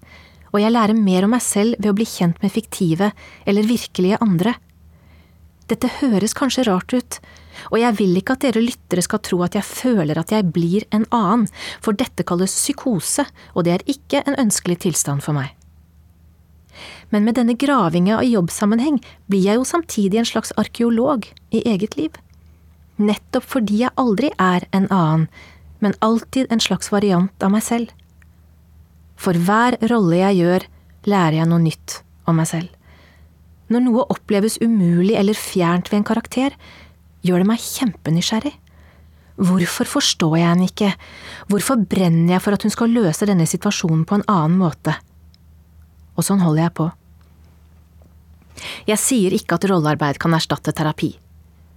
og 0.52 0.60
jeg 0.62 0.74
lærer 0.74 0.98
mer 0.98 1.26
om 1.26 1.34
meg 1.34 1.42
selv 1.42 1.78
ved 1.80 1.90
å 1.90 1.96
bli 1.98 2.06
kjent 2.06 2.38
med 2.42 2.52
fiktive 2.54 3.10
eller 3.48 3.66
virkelige 3.66 4.20
andre. 4.22 4.54
Dette 5.70 5.90
høres 6.00 6.34
kanskje 6.34 6.64
rart 6.66 6.90
ut, 6.90 7.20
og 7.70 7.78
jeg 7.78 7.96
vil 8.00 8.16
ikke 8.18 8.34
at 8.34 8.42
dere 8.42 8.62
lyttere 8.64 9.04
skal 9.04 9.20
tro 9.22 9.38
at 9.46 9.54
jeg 9.54 9.66
føler 9.66 10.18
at 10.18 10.32
jeg 10.34 10.48
blir 10.50 10.86
en 10.90 11.04
annen, 11.14 11.46
for 11.82 11.94
dette 11.94 12.26
kalles 12.26 12.56
psykose, 12.56 13.26
og 13.54 13.66
det 13.66 13.76
er 13.76 13.86
ikke 13.90 14.24
en 14.24 14.38
ønskelig 14.40 14.80
tilstand 14.86 15.22
for 15.22 15.36
meg. 15.36 15.54
Men 17.14 17.26
med 17.26 17.36
denne 17.38 17.56
gravinga 17.58 18.18
i 18.22 18.32
jobbsammenheng 18.32 18.98
blir 19.30 19.44
jeg 19.44 19.60
jo 19.60 19.68
samtidig 19.68 20.20
en 20.20 20.28
slags 20.32 20.52
arkeolog 20.58 21.26
i 21.54 21.62
eget 21.66 21.96
liv. 21.98 22.18
Nettopp 22.98 23.46
fordi 23.54 23.82
jeg 23.84 23.94
aldri 24.00 24.30
er 24.38 24.66
en 24.76 24.90
annen, 24.90 25.28
men 25.80 25.96
alltid 26.04 26.50
en 26.50 26.60
slags 26.62 26.90
variant 26.92 27.46
av 27.46 27.54
meg 27.54 27.64
selv. 27.66 27.94
For 29.20 29.36
hver 29.36 29.78
rolle 29.90 30.20
jeg 30.20 30.42
gjør, 30.42 30.68
lærer 31.08 31.40
jeg 31.40 31.50
noe 31.50 31.62
nytt 31.62 32.00
om 32.28 32.38
meg 32.40 32.48
selv. 32.50 32.79
Når 33.70 33.84
noe 33.86 34.06
oppleves 34.10 34.58
umulig 34.62 35.14
eller 35.18 35.38
fjernt 35.38 35.90
ved 35.90 36.00
en 36.00 36.08
karakter, 36.08 36.56
gjør 37.22 37.42
det 37.42 37.50
meg 37.52 37.62
kjempenysgjerrig. 37.62 38.56
Hvorfor 39.40 39.88
forstår 39.88 40.36
jeg 40.36 40.48
henne 40.50 40.66
ikke, 40.68 40.90
hvorfor 41.48 41.80
brenner 41.88 42.34
jeg 42.34 42.44
for 42.44 42.56
at 42.56 42.66
hun 42.66 42.74
skal 42.74 42.92
løse 42.92 43.28
denne 43.28 43.46
situasjonen 43.48 44.02
på 44.08 44.18
en 44.18 44.26
annen 44.28 44.58
måte? 44.60 44.96
Og 46.18 46.26
sånn 46.26 46.42
holder 46.44 46.66
jeg 46.66 46.76
på. 46.76 46.90
Jeg 48.90 49.00
sier 49.00 49.32
ikke 49.32 49.56
at 49.56 49.64
rollearbeid 49.70 50.20
kan 50.20 50.34
erstatte 50.36 50.74
terapi. 50.76 51.14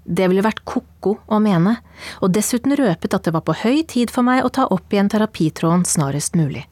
Det 0.03 0.27
ville 0.27 0.43
vært 0.43 0.65
ko-ko 0.67 1.15
å 1.31 1.39
mene, 1.39 1.77
og 2.19 2.33
dessuten 2.35 2.75
røpet 2.75 3.15
at 3.15 3.23
det 3.23 3.31
var 3.31 3.45
på 3.47 3.55
høy 3.61 3.85
tid 3.87 4.11
for 4.11 4.27
meg 4.27 4.43
å 4.43 4.51
ta 4.51 4.65
opp 4.67 4.91
igjen 4.91 5.11
terapitråden 5.13 5.85
snarest 5.87 6.35
mulig. 6.35 6.65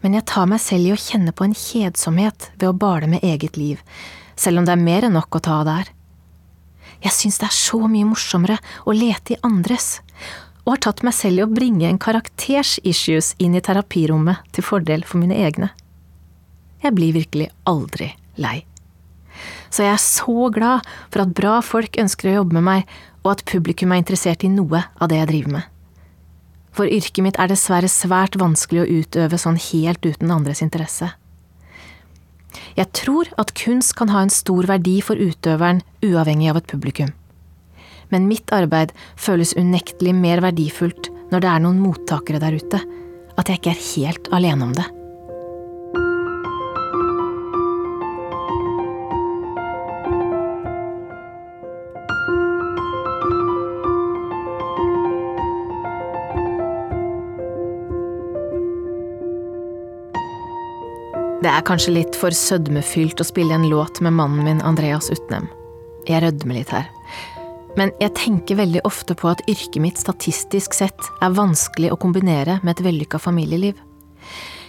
Men 0.00 0.16
jeg 0.16 0.26
tar 0.30 0.48
meg 0.48 0.62
selv 0.64 0.88
i 0.88 0.92
å 0.94 1.00
kjenne 1.00 1.32
på 1.36 1.44
en 1.44 1.56
kjedsomhet 1.56 2.50
ved 2.56 2.68
å 2.70 2.76
bale 2.76 3.08
med 3.10 3.24
eget 3.26 3.58
liv, 3.60 3.80
selv 4.36 4.60
om 4.60 4.68
det 4.68 4.72
er 4.72 4.84
mer 4.84 5.06
enn 5.06 5.16
nok 5.18 5.36
å 5.36 5.42
ta 5.44 5.58
av 5.60 5.68
der. 5.68 5.90
Jeg 7.00 7.16
syns 7.16 7.40
det 7.40 7.48
er 7.48 7.56
så 7.56 7.80
mye 7.88 8.08
morsommere 8.08 8.58
å 8.88 8.94
lete 8.96 9.34
i 9.34 9.40
andres, 9.46 10.00
og 10.64 10.74
har 10.74 10.82
tatt 10.86 11.04
meg 11.04 11.16
selv 11.16 11.40
i 11.40 11.44
å 11.44 11.52
bringe 11.52 11.88
en 11.88 12.00
karakters 12.00 12.78
issues 12.84 13.32
inn 13.40 13.56
i 13.56 13.62
terapirommet 13.64 14.44
til 14.54 14.64
fordel 14.64 15.04
for 15.08 15.20
mine 15.20 15.36
egne. 15.36 15.70
Jeg 16.80 16.96
blir 16.96 17.16
virkelig 17.16 17.48
aldri 17.68 18.12
lei. 18.40 18.60
Så 19.70 19.84
jeg 19.84 19.94
er 19.94 20.02
så 20.02 20.48
glad 20.52 20.86
for 21.08 21.24
at 21.24 21.34
bra 21.36 21.58
folk 21.64 21.96
ønsker 22.00 22.30
å 22.30 22.38
jobbe 22.40 22.58
med 22.58 22.66
meg, 22.66 22.94
og 23.24 23.34
at 23.34 23.44
publikum 23.48 23.92
er 23.92 24.00
interessert 24.02 24.44
i 24.44 24.52
noe 24.52 24.82
av 24.96 25.10
det 25.12 25.20
jeg 25.20 25.30
driver 25.32 25.56
med. 25.58 25.79
For 26.76 26.86
yrket 26.86 27.24
mitt 27.24 27.38
er 27.40 27.50
dessverre 27.50 27.90
svært 27.90 28.38
vanskelig 28.40 28.84
å 28.84 29.00
utøve 29.00 29.38
sånn 29.40 29.58
helt 29.70 30.04
uten 30.06 30.30
andres 30.30 30.62
interesse. 30.62 31.10
Jeg 32.78 32.90
tror 32.96 33.30
at 33.38 33.54
kunst 33.58 33.96
kan 33.98 34.10
ha 34.14 34.22
en 34.24 34.32
stor 34.32 34.66
verdi 34.70 34.98
for 35.04 35.18
utøveren, 35.18 35.82
uavhengig 36.02 36.50
av 36.50 36.60
et 36.60 36.70
publikum. 36.70 37.12
Men 38.10 38.26
mitt 38.30 38.50
arbeid 38.54 38.94
føles 39.18 39.54
unektelig 39.58 40.14
mer 40.18 40.42
verdifullt 40.42 41.12
når 41.30 41.44
det 41.44 41.50
er 41.50 41.62
noen 41.62 41.82
mottakere 41.82 42.42
der 42.42 42.58
ute, 42.58 42.80
at 43.38 43.50
jeg 43.50 43.60
ikke 43.60 43.74
er 43.74 43.84
helt 43.90 44.32
alene 44.34 44.66
om 44.66 44.74
det. 44.74 44.86
Det 61.40 61.48
er 61.48 61.62
kanskje 61.64 61.94
litt 61.94 62.16
for 62.20 62.34
sødmefylt 62.36 63.22
å 63.22 63.24
spille 63.24 63.54
en 63.56 63.62
låt 63.70 64.02
med 64.04 64.12
mannen 64.12 64.44
min 64.44 64.58
Andreas 64.60 65.06
Utnem. 65.08 65.46
Jeg 66.04 66.20
rødmer 66.20 66.58
litt 66.58 66.72
her. 66.74 66.90
Men 67.80 67.94
jeg 68.02 68.12
tenker 68.18 68.58
veldig 68.58 68.82
ofte 68.84 69.14
på 69.16 69.30
at 69.30 69.40
yrket 69.48 69.78
mitt 69.80 69.96
statistisk 69.96 70.74
sett 70.76 71.06
er 71.24 71.32
vanskelig 71.32 71.94
å 71.94 71.96
kombinere 72.02 72.58
med 72.60 72.74
et 72.74 72.82
vellykka 72.84 73.16
familieliv. 73.24 73.78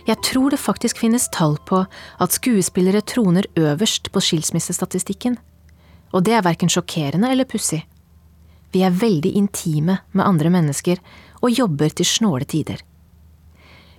Jeg 0.07 0.23
tror 0.23 0.55
det 0.55 0.61
faktisk 0.63 1.01
finnes 1.03 1.27
tall 1.35 1.57
på 1.67 1.81
at 1.83 2.37
skuespillere 2.37 3.03
troner 3.03 3.49
øverst 3.59 4.07
på 4.15 4.23
skilsmissestatistikken. 4.23 5.35
Og 6.15 6.23
det 6.23 6.37
er 6.37 6.45
verken 6.47 6.71
sjokkerende 6.71 7.33
eller 7.35 7.49
pussig. 7.51 7.81
Vi 8.71 8.85
er 8.87 8.95
veldig 8.95 9.33
intime 9.35 9.99
med 10.15 10.23
andre 10.23 10.53
mennesker 10.55 11.03
og 11.41 11.51
jobber 11.51 11.91
til 11.91 12.07
snåle 12.07 12.47
tider. 12.47 12.79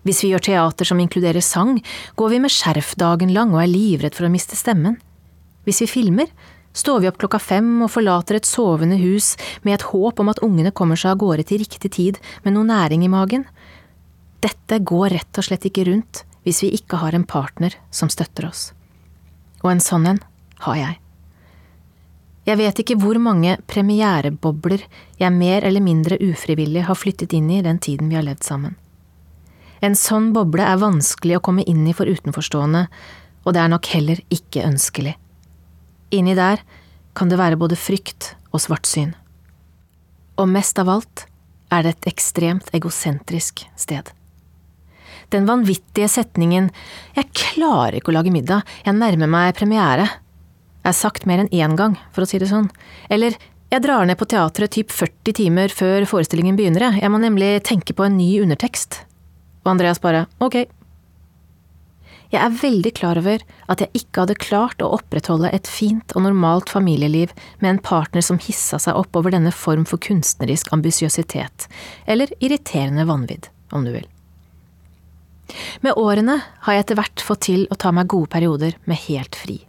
Hvis 0.02 0.24
vi 0.24 0.32
gjør 0.32 0.42
teater 0.48 0.88
som 0.88 1.00
inkluderer 1.02 1.44
sang, 1.44 1.76
går 2.18 2.32
vi 2.32 2.40
med 2.42 2.50
skjerf 2.50 2.96
dagen 2.98 3.30
lang 3.34 3.54
og 3.54 3.62
er 3.62 3.70
livredd 3.70 4.16
for 4.18 4.26
å 4.26 4.32
miste 4.32 4.58
stemmen. 4.58 4.98
Hvis 5.62 5.84
vi 5.84 5.90
filmer, 5.90 6.32
står 6.74 7.02
vi 7.02 7.10
opp 7.10 7.20
klokka 7.22 7.38
fem 7.38 7.68
og 7.84 7.92
forlater 7.94 8.38
et 8.38 8.48
sovende 8.48 8.98
hus 8.98 9.36
med 9.62 9.76
et 9.76 9.86
håp 9.92 10.18
om 10.22 10.32
at 10.32 10.42
ungene 10.42 10.74
kommer 10.74 10.98
seg 10.98 11.14
av 11.14 11.22
gårde 11.22 11.46
til 11.46 11.62
riktig 11.62 11.92
tid 11.94 12.18
med 12.42 12.56
noe 12.56 12.66
næring 12.66 13.04
i 13.06 13.12
magen. 13.12 13.46
Dette 14.42 14.80
går 14.82 15.14
rett 15.14 15.38
og 15.38 15.46
slett 15.46 15.68
ikke 15.70 15.86
rundt 15.86 16.24
hvis 16.42 16.64
vi 16.64 16.72
ikke 16.74 16.98
har 16.98 17.14
en 17.14 17.28
partner 17.28 17.76
som 17.94 18.10
støtter 18.10 18.48
oss. 18.48 18.72
Og 19.62 19.70
en 19.70 19.84
sånn 19.84 20.08
en 20.10 20.22
har 20.66 20.78
jeg. 20.80 20.98
Jeg 22.42 22.58
vet 22.58 22.80
ikke 22.82 22.98
hvor 22.98 23.20
mange 23.22 23.54
premierebobler 23.70 24.82
jeg 25.20 25.30
mer 25.30 25.62
eller 25.62 25.84
mindre 25.84 26.18
ufrivillig 26.18 26.88
har 26.88 26.98
flyttet 26.98 27.36
inn 27.38 27.52
i 27.54 27.62
den 27.62 27.78
tiden 27.78 28.10
vi 28.10 28.18
har 28.18 28.26
levd 28.26 28.42
sammen. 28.42 28.74
En 29.82 29.96
sånn 29.98 30.30
boble 30.30 30.62
er 30.62 30.78
vanskelig 30.78 31.40
å 31.40 31.42
komme 31.42 31.64
inn 31.66 31.82
i 31.90 31.94
for 31.96 32.06
utenforstående, 32.06 32.86
og 33.42 33.54
det 33.54 33.62
er 33.64 33.72
nok 33.72 33.88
heller 33.90 34.22
ikke 34.30 34.62
ønskelig. 34.62 35.16
Inni 36.14 36.36
der 36.38 36.62
kan 37.18 37.32
det 37.32 37.40
være 37.40 37.58
både 37.58 37.78
frykt 37.78 38.36
og 38.54 38.62
svartsyn. 38.62 39.10
Og 40.38 40.48
mest 40.48 40.78
av 40.78 40.90
alt 40.92 41.26
er 41.72 41.82
det 41.82 41.96
et 41.96 42.12
ekstremt 42.12 42.70
egosentrisk 42.76 43.64
sted. 43.74 44.06
Den 45.32 45.48
vanvittige 45.48 46.10
setningen 46.12 46.68
Jeg 47.16 47.30
klarer 47.32 47.96
ikke 47.96 48.12
å 48.12 48.18
lage 48.18 48.32
middag, 48.32 48.66
jeg 48.84 48.94
nærmer 48.94 49.30
meg 49.30 49.56
premiere, 49.56 50.06
er 50.82 50.94
sagt 50.94 51.26
mer 51.26 51.42
enn 51.42 51.52
én 51.54 51.76
gang, 51.78 51.96
for 52.12 52.22
å 52.22 52.28
si 52.28 52.38
det 52.38 52.50
sånn. 52.52 52.70
Eller 53.10 53.34
Jeg 53.72 53.80
drar 53.80 54.04
ned 54.04 54.18
på 54.20 54.26
teatret 54.28 54.74
typ 54.76 54.90
40 54.92 55.32
timer 55.32 55.72
før 55.72 56.04
forestillingen 56.04 56.58
begynner, 56.58 57.00
jeg 57.00 57.08
må 57.08 57.16
nemlig 57.16 57.62
tenke 57.64 57.94
på 57.96 58.04
en 58.04 58.18
ny 58.18 58.42
undertekst. 58.44 59.06
Og 59.62 59.74
Andreas 59.74 60.00
bare 60.02 60.26
ok. 60.42 60.64
Jeg 62.32 62.40
er 62.40 62.54
veldig 62.62 62.94
klar 62.96 63.18
over 63.20 63.42
at 63.68 63.82
jeg 63.84 63.92
ikke 63.98 64.22
hadde 64.22 64.38
klart 64.40 64.80
å 64.80 64.88
opprettholde 64.96 65.50
et 65.52 65.68
fint 65.68 66.14
og 66.16 66.24
normalt 66.24 66.72
familieliv 66.72 67.34
med 67.60 67.68
en 67.74 67.82
partner 67.84 68.24
som 68.24 68.40
hissa 68.40 68.80
seg 68.80 68.96
opp 68.96 69.18
over 69.20 69.34
denne 69.34 69.52
form 69.52 69.84
for 69.88 70.00
kunstnerisk 70.00 70.72
ambisiøsitet, 70.72 71.68
eller 72.08 72.32
irriterende 72.40 73.04
vanvidd, 73.04 73.50
om 73.76 73.84
du 73.84 73.92
vil. 73.92 74.08
Med 75.84 76.00
årene 76.00 76.38
har 76.64 76.78
jeg 76.78 76.86
etter 76.86 77.02
hvert 77.02 77.26
fått 77.28 77.44
til 77.50 77.68
å 77.68 77.76
ta 77.76 77.92
meg 77.92 78.08
gode 78.08 78.32
perioder 78.32 78.80
med 78.88 79.04
helt 79.10 79.36
fri, 79.36 79.60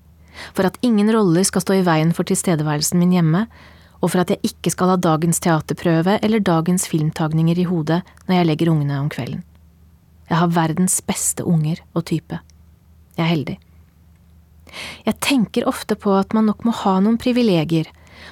for 0.56 0.64
at 0.64 0.80
ingen 0.88 1.12
roller 1.12 1.44
skal 1.44 1.68
stå 1.68 1.82
i 1.82 1.86
veien 1.86 2.16
for 2.16 2.24
tilstedeværelsen 2.32 3.02
min 3.02 3.12
hjemme, 3.20 3.48
og 4.00 4.12
for 4.12 4.24
at 4.24 4.32
jeg 4.32 4.56
ikke 4.56 4.72
skal 4.72 4.96
ha 4.96 5.02
dagens 5.04 5.44
teaterprøve 5.44 6.22
eller 6.24 6.44
dagens 6.44 6.88
filmtagninger 6.92 7.60
i 7.60 7.68
hodet 7.68 8.06
når 8.30 8.40
jeg 8.40 8.48
legger 8.54 8.72
ungene 8.72 9.04
om 9.04 9.12
kvelden. 9.12 9.44
Jeg 10.30 10.40
har 10.40 10.54
verdens 10.56 11.00
beste 11.06 11.46
unger 11.46 11.82
og 11.94 12.06
type. 12.10 12.40
Jeg 13.18 13.24
er 13.26 13.32
heldig. 13.32 13.58
Jeg 15.06 15.20
tenker 15.22 15.68
ofte 15.70 15.98
på 16.00 16.14
at 16.18 16.34
man 16.34 16.48
nok 16.50 16.64
må 16.66 16.74
ha 16.84 16.96
noen 17.04 17.20
privilegier 17.22 17.90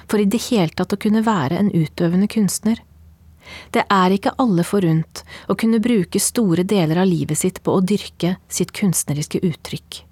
for 0.08 0.22
i 0.22 0.28
det 0.28 0.40
hele 0.48 0.72
tatt 0.74 0.94
å 0.94 1.00
kunne 1.00 1.22
være 1.26 1.58
en 1.58 1.70
utøvende 1.70 2.28
kunstner. 2.30 2.80
Det 3.74 3.84
er 3.90 4.14
ikke 4.14 4.34
alle 4.42 4.64
forunt 4.64 5.22
å 5.50 5.56
kunne 5.58 5.82
bruke 5.82 6.20
store 6.22 6.64
deler 6.68 7.02
av 7.02 7.10
livet 7.10 7.38
sitt 7.38 7.60
på 7.62 7.74
å 7.76 7.84
dyrke 7.84 8.36
sitt 8.48 8.72
kunstneriske 8.76 9.42
uttrykk. 9.42 10.02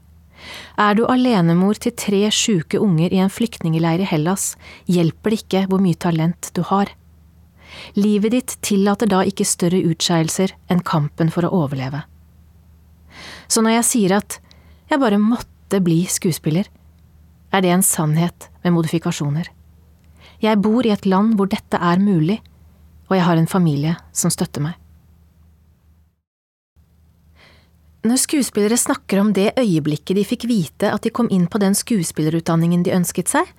Er 0.80 0.96
du 0.96 1.04
alenemor 1.06 1.78
til 1.78 1.94
tre 1.96 2.22
sjuke 2.32 2.80
unger 2.80 3.12
i 3.12 3.20
en 3.22 3.32
flyktningeleir 3.32 4.02
i 4.02 4.08
Hellas, 4.08 4.54
hjelper 4.88 5.34
det 5.34 5.42
ikke 5.42 5.66
hvor 5.70 5.82
mye 5.84 5.98
talent 6.00 6.50
du 6.56 6.62
har. 6.66 6.90
Livet 7.98 8.34
ditt 8.34 8.56
tillater 8.64 9.10
da 9.10 9.22
ikke 9.26 9.46
større 9.48 9.82
utskeielser 9.90 10.54
enn 10.70 10.82
kampen 10.86 11.30
for 11.32 11.46
å 11.46 11.52
overleve. 11.64 12.02
Så 13.50 13.62
når 13.64 13.80
jeg 13.80 13.88
sier 13.88 14.16
at 14.20 14.38
jeg 14.90 15.02
bare 15.02 15.20
måtte 15.22 15.80
bli 15.82 16.02
skuespiller, 16.10 16.66
er 17.50 17.64
det 17.64 17.72
en 17.74 17.86
sannhet 17.86 18.48
med 18.64 18.74
modifikasjoner. 18.76 19.48
Jeg 20.40 20.60
bor 20.62 20.86
i 20.86 20.92
et 20.94 21.06
land 21.06 21.34
hvor 21.36 21.50
dette 21.50 21.76
er 21.76 22.00
mulig, 22.00 22.38
og 23.10 23.18
jeg 23.18 23.26
har 23.26 23.40
en 23.40 23.50
familie 23.50 23.96
som 24.14 24.32
støtter 24.32 24.62
meg. 24.64 24.76
Når 28.00 28.16
skuespillere 28.16 28.78
snakker 28.80 29.20
om 29.20 29.34
det 29.36 29.50
øyeblikket 29.60 30.16
de 30.16 30.24
fikk 30.24 30.46
vite 30.48 30.88
at 30.88 31.04
de 31.04 31.12
kom 31.12 31.28
inn 31.28 31.44
på 31.52 31.60
den 31.60 31.74
skuespillerutdanningen 31.76 32.86
de 32.86 32.94
ønsket 32.96 33.28
seg, 33.28 33.50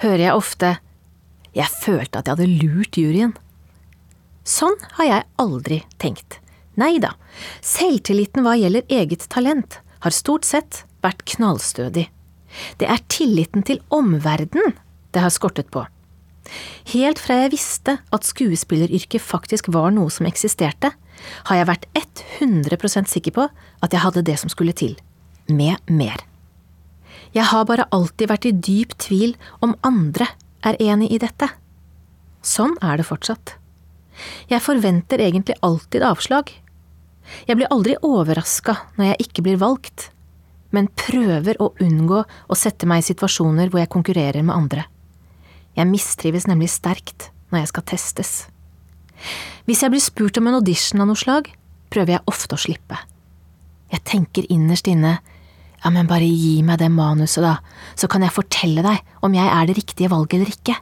hører 0.00 0.30
jeg 0.30 0.38
ofte 0.38 0.78
Jeg 1.50 1.66
følte 1.82 2.20
at 2.20 2.28
jeg 2.28 2.36
hadde 2.38 2.60
lurt 2.62 2.96
juryen. 2.96 3.32
Sånn 4.46 4.76
har 4.96 5.06
jeg 5.08 5.28
aldri 5.42 5.82
tenkt. 6.00 6.38
Nei 6.80 6.96
da, 7.02 7.12
selvtilliten 7.64 8.44
hva 8.46 8.56
gjelder 8.56 8.86
eget 8.88 9.26
talent, 9.32 9.80
har 10.00 10.16
stort 10.16 10.46
sett 10.48 10.84
vært 11.04 11.26
knallstødig. 11.28 12.06
Det 12.80 12.88
er 12.88 13.02
tilliten 13.12 13.64
til 13.66 13.82
omverdenen 13.92 14.74
det 15.12 15.22
har 15.22 15.32
skortet 15.34 15.70
på. 15.74 15.84
Helt 16.94 17.20
fra 17.22 17.36
jeg 17.42 17.52
visste 17.52 17.98
at 18.00 18.26
skuespilleryrket 18.26 19.22
faktisk 19.22 19.68
var 19.74 19.92
noe 19.94 20.10
som 20.10 20.26
eksisterte, 20.26 20.92
har 21.46 21.60
jeg 21.60 21.68
vært 21.68 21.86
100% 22.40 23.10
sikker 23.12 23.36
på 23.36 23.46
at 23.50 23.92
jeg 23.92 24.02
hadde 24.02 24.24
det 24.26 24.38
som 24.40 24.50
skulle 24.52 24.74
til. 24.74 24.96
Med 25.46 25.78
mer. 25.90 26.24
Jeg 27.36 27.46
har 27.52 27.66
bare 27.68 27.86
alltid 27.94 28.30
vært 28.30 28.48
i 28.48 28.56
dyp 28.56 28.96
tvil 28.98 29.36
om 29.62 29.76
andre 29.86 30.32
er 30.66 30.80
enig 30.82 31.12
i 31.14 31.20
dette. 31.22 31.50
Sånn 32.42 32.74
er 32.82 32.98
det 32.98 33.06
fortsatt. 33.06 33.59
Jeg 34.50 34.64
forventer 34.64 35.22
egentlig 35.22 35.56
alltid 35.66 36.04
avslag. 36.06 36.52
Jeg 37.46 37.58
blir 37.58 37.70
aldri 37.70 37.96
overraska 38.06 38.76
når 38.96 39.12
jeg 39.12 39.26
ikke 39.26 39.44
blir 39.46 39.60
valgt, 39.60 40.08
men 40.74 40.90
prøver 40.98 41.58
å 41.62 41.72
unngå 41.82 42.22
å 42.24 42.58
sette 42.58 42.88
meg 42.90 43.02
i 43.02 43.08
situasjoner 43.10 43.70
hvor 43.70 43.82
jeg 43.82 43.92
konkurrerer 43.92 44.42
med 44.46 44.56
andre. 44.56 44.86
Jeg 45.78 45.90
mistrives 45.90 46.48
nemlig 46.50 46.70
sterkt 46.72 47.30
når 47.50 47.62
jeg 47.62 47.72
skal 47.72 47.86
testes. 47.92 48.32
Hvis 49.66 49.82
jeg 49.84 49.92
blir 49.92 50.02
spurt 50.02 50.38
om 50.40 50.48
en 50.48 50.58
audition 50.58 51.02
av 51.02 51.10
noe 51.10 51.18
slag, 51.18 51.50
prøver 51.90 52.16
jeg 52.16 52.28
ofte 52.30 52.56
å 52.56 52.62
slippe. 52.62 52.98
Jeg 53.90 54.06
tenker 54.06 54.46
innerst 54.50 54.88
inne 54.90 55.18
ja, 55.80 55.88
men 55.88 56.08
bare 56.08 56.26
gi 56.28 56.60
meg 56.66 56.80
det 56.82 56.90
manuset, 56.92 57.40
da, 57.40 57.56
så 57.96 58.08
kan 58.10 58.24
jeg 58.24 58.34
fortelle 58.34 58.84
deg 58.84 59.24
om 59.24 59.32
jeg 59.32 59.48
er 59.48 59.68
det 59.68 59.78
riktige 59.78 60.10
valget 60.12 60.36
eller 60.36 60.52
ikke. 60.52 60.76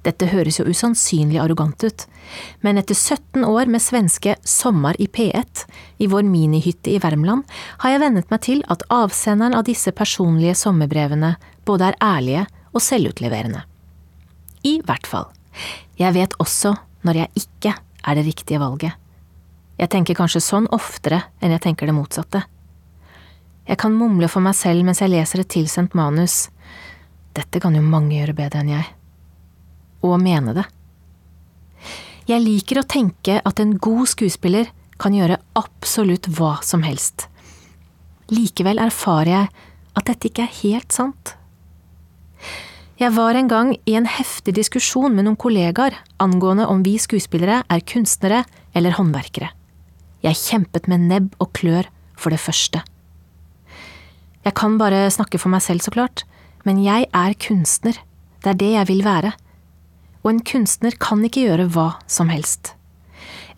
Dette 0.00 0.30
høres 0.30 0.56
jo 0.56 0.64
usannsynlig 0.64 1.36
arrogant 1.42 1.82
ut, 1.84 2.06
men 2.64 2.80
etter 2.80 2.96
17 2.96 3.44
år 3.44 3.68
med 3.68 3.82
svenske 3.84 4.36
Sommar 4.48 4.96
i 4.96 5.06
P1 5.12 5.64
i 6.00 6.06
vår 6.08 6.24
minihytte 6.24 6.94
i 6.94 7.00
Värmland 7.02 7.44
har 7.82 7.92
jeg 7.92 8.00
vennet 8.00 8.30
meg 8.32 8.40
til 8.46 8.62
at 8.72 8.84
avsenderen 8.88 9.56
av 9.58 9.66
disse 9.68 9.92
personlige 9.92 10.56
sommerbrevene 10.56 11.34
både 11.68 11.90
er 11.90 11.98
ærlige 12.00 12.44
og 12.72 12.84
selvutleverende. 12.84 13.60
I 14.64 14.78
hvert 14.86 15.08
fall. 15.08 15.28
Jeg 16.00 16.16
vet 16.16 16.36
også 16.40 16.72
når 17.04 17.20
jeg 17.20 17.44
ikke 17.44 17.74
er 17.76 18.16
det 18.16 18.24
riktige 18.24 18.60
valget. 18.62 18.96
Jeg 19.80 19.92
tenker 19.92 20.16
kanskje 20.16 20.40
sånn 20.44 20.68
oftere 20.72 21.26
enn 21.40 21.52
jeg 21.52 21.64
tenker 21.66 21.88
det 21.88 21.96
motsatte. 21.96 22.42
Jeg 23.68 23.76
kan 23.80 23.92
mumle 23.92 24.28
for 24.32 24.44
meg 24.44 24.56
selv 24.56 24.86
mens 24.86 25.02
jeg 25.04 25.12
leser 25.12 25.44
et 25.44 25.52
tilsendt 25.52 25.92
manus. 25.98 26.46
Dette 27.36 27.60
kan 27.60 27.76
jo 27.76 27.84
mange 27.84 28.16
gjøre 28.16 28.36
bedre 28.40 28.64
enn 28.64 28.72
jeg 28.72 28.88
og 30.06 30.20
mene 30.22 30.54
det. 30.56 30.66
Jeg 32.30 32.44
liker 32.44 32.80
å 32.80 32.86
tenke 32.86 33.40
at 33.42 33.60
en 33.62 33.74
god 33.82 34.06
skuespiller 34.12 34.70
kan 35.00 35.16
gjøre 35.16 35.40
absolutt 35.58 36.28
hva 36.36 36.58
som 36.64 36.84
helst. 36.86 37.26
Likevel 38.30 38.78
erfarer 38.78 39.32
jeg 39.32 39.48
at 39.98 40.06
dette 40.06 40.30
ikke 40.30 40.44
er 40.46 40.58
helt 40.60 40.94
sant. 40.94 41.34
Jeg 43.00 43.16
var 43.16 43.34
en 43.34 43.48
gang 43.48 43.72
i 43.88 43.96
en 43.96 44.06
heftig 44.06 44.52
diskusjon 44.58 45.14
med 45.16 45.24
noen 45.24 45.38
kollegaer 45.40 45.96
angående 46.20 46.66
om 46.68 46.84
vi 46.84 46.98
skuespillere 47.00 47.62
er 47.64 47.86
kunstnere 47.88 48.44
eller 48.76 48.94
håndverkere. 48.98 49.48
Jeg 50.20 50.36
kjempet 50.36 50.86
med 50.92 51.08
nebb 51.08 51.30
og 51.40 51.54
klør 51.56 51.88
for 52.20 52.30
det 52.30 52.42
første. 52.44 52.82
Jeg 54.44 54.56
kan 54.56 54.76
bare 54.80 55.08
snakke 55.12 55.40
for 55.40 55.52
meg 55.52 55.64
selv, 55.64 55.80
så 55.80 55.92
klart, 55.92 56.26
men 56.68 56.80
jeg 56.84 57.08
er 57.08 57.36
kunstner, 57.40 57.96
det 58.44 58.52
er 58.52 58.60
det 58.60 58.70
jeg 58.74 58.88
vil 58.92 59.02
være 59.04 59.32
og 60.22 60.30
en 60.32 60.44
kunstner 60.44 60.96
kan 61.00 61.22
ikke 61.24 61.46
gjøre 61.46 61.68
hva 61.72 61.88
som 62.10 62.30
helst. 62.32 62.74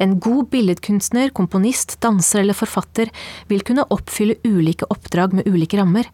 En 0.03 0.17
god 0.23 0.49
billedkunstner, 0.51 1.31
komponist, 1.31 1.99
danser 2.03 2.43
eller 2.43 2.57
forfatter 2.59 3.11
vil 3.51 3.63
kunne 3.67 3.87
oppfylle 3.95 4.39
ulike 4.47 4.89
oppdrag 4.91 5.37
med 5.37 5.47
ulike 5.47 5.79
rammer, 5.79 6.09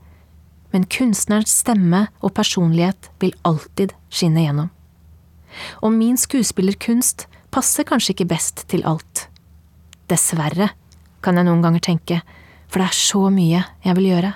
men 0.75 0.85
kunstnerens 0.93 1.55
stemme 1.63 2.07
og 2.21 2.35
personlighet 2.37 3.09
vil 3.23 3.33
alltid 3.49 3.95
skinne 4.13 4.45
gjennom. 4.45 4.69
Og 5.81 5.95
min 5.95 6.19
skuespillerkunst 6.21 7.27
passer 7.55 7.87
kanskje 7.89 8.13
ikke 8.13 8.29
best 8.35 8.67
til 8.69 8.85
alt. 8.89 9.29
Dessverre, 10.13 10.71
kan 11.25 11.41
jeg 11.41 11.49
noen 11.49 11.65
ganger 11.65 11.83
tenke, 11.83 12.21
for 12.69 12.83
det 12.83 12.91
er 12.91 13.01
så 13.01 13.25
mye 13.33 13.65
jeg 13.85 13.97
vil 13.99 14.11
gjøre. 14.13 14.35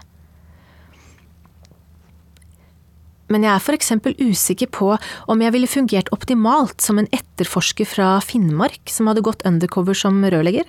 Men 3.33 3.47
jeg 3.47 3.55
er 3.55 3.65
for 3.65 3.77
eksempel 3.77 4.15
usikker 4.21 4.71
på 4.73 4.93
om 5.33 5.43
jeg 5.43 5.55
ville 5.55 5.71
fungert 5.71 6.13
optimalt 6.15 6.85
som 6.85 7.01
en 7.01 7.11
etterforsker 7.15 7.89
fra 7.89 8.15
Finnmark 8.25 8.93
som 8.93 9.09
hadde 9.11 9.25
gått 9.25 9.47
undercover 9.49 9.97
som 9.99 10.21
rørlegger. 10.23 10.69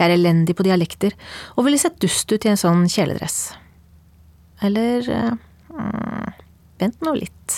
Jeg 0.00 0.06
er 0.06 0.16
elendig 0.16 0.56
på 0.56 0.64
dialekter 0.64 1.16
og 1.56 1.66
ville 1.66 1.80
sett 1.80 2.00
dust 2.00 2.32
ut 2.32 2.46
i 2.46 2.52
en 2.52 2.60
sånn 2.60 2.86
kjeledress. 2.88 3.50
Eller 4.64 5.04
mm, 5.04 6.30
Vent 6.80 7.02
nå 7.04 7.12
litt. 7.18 7.56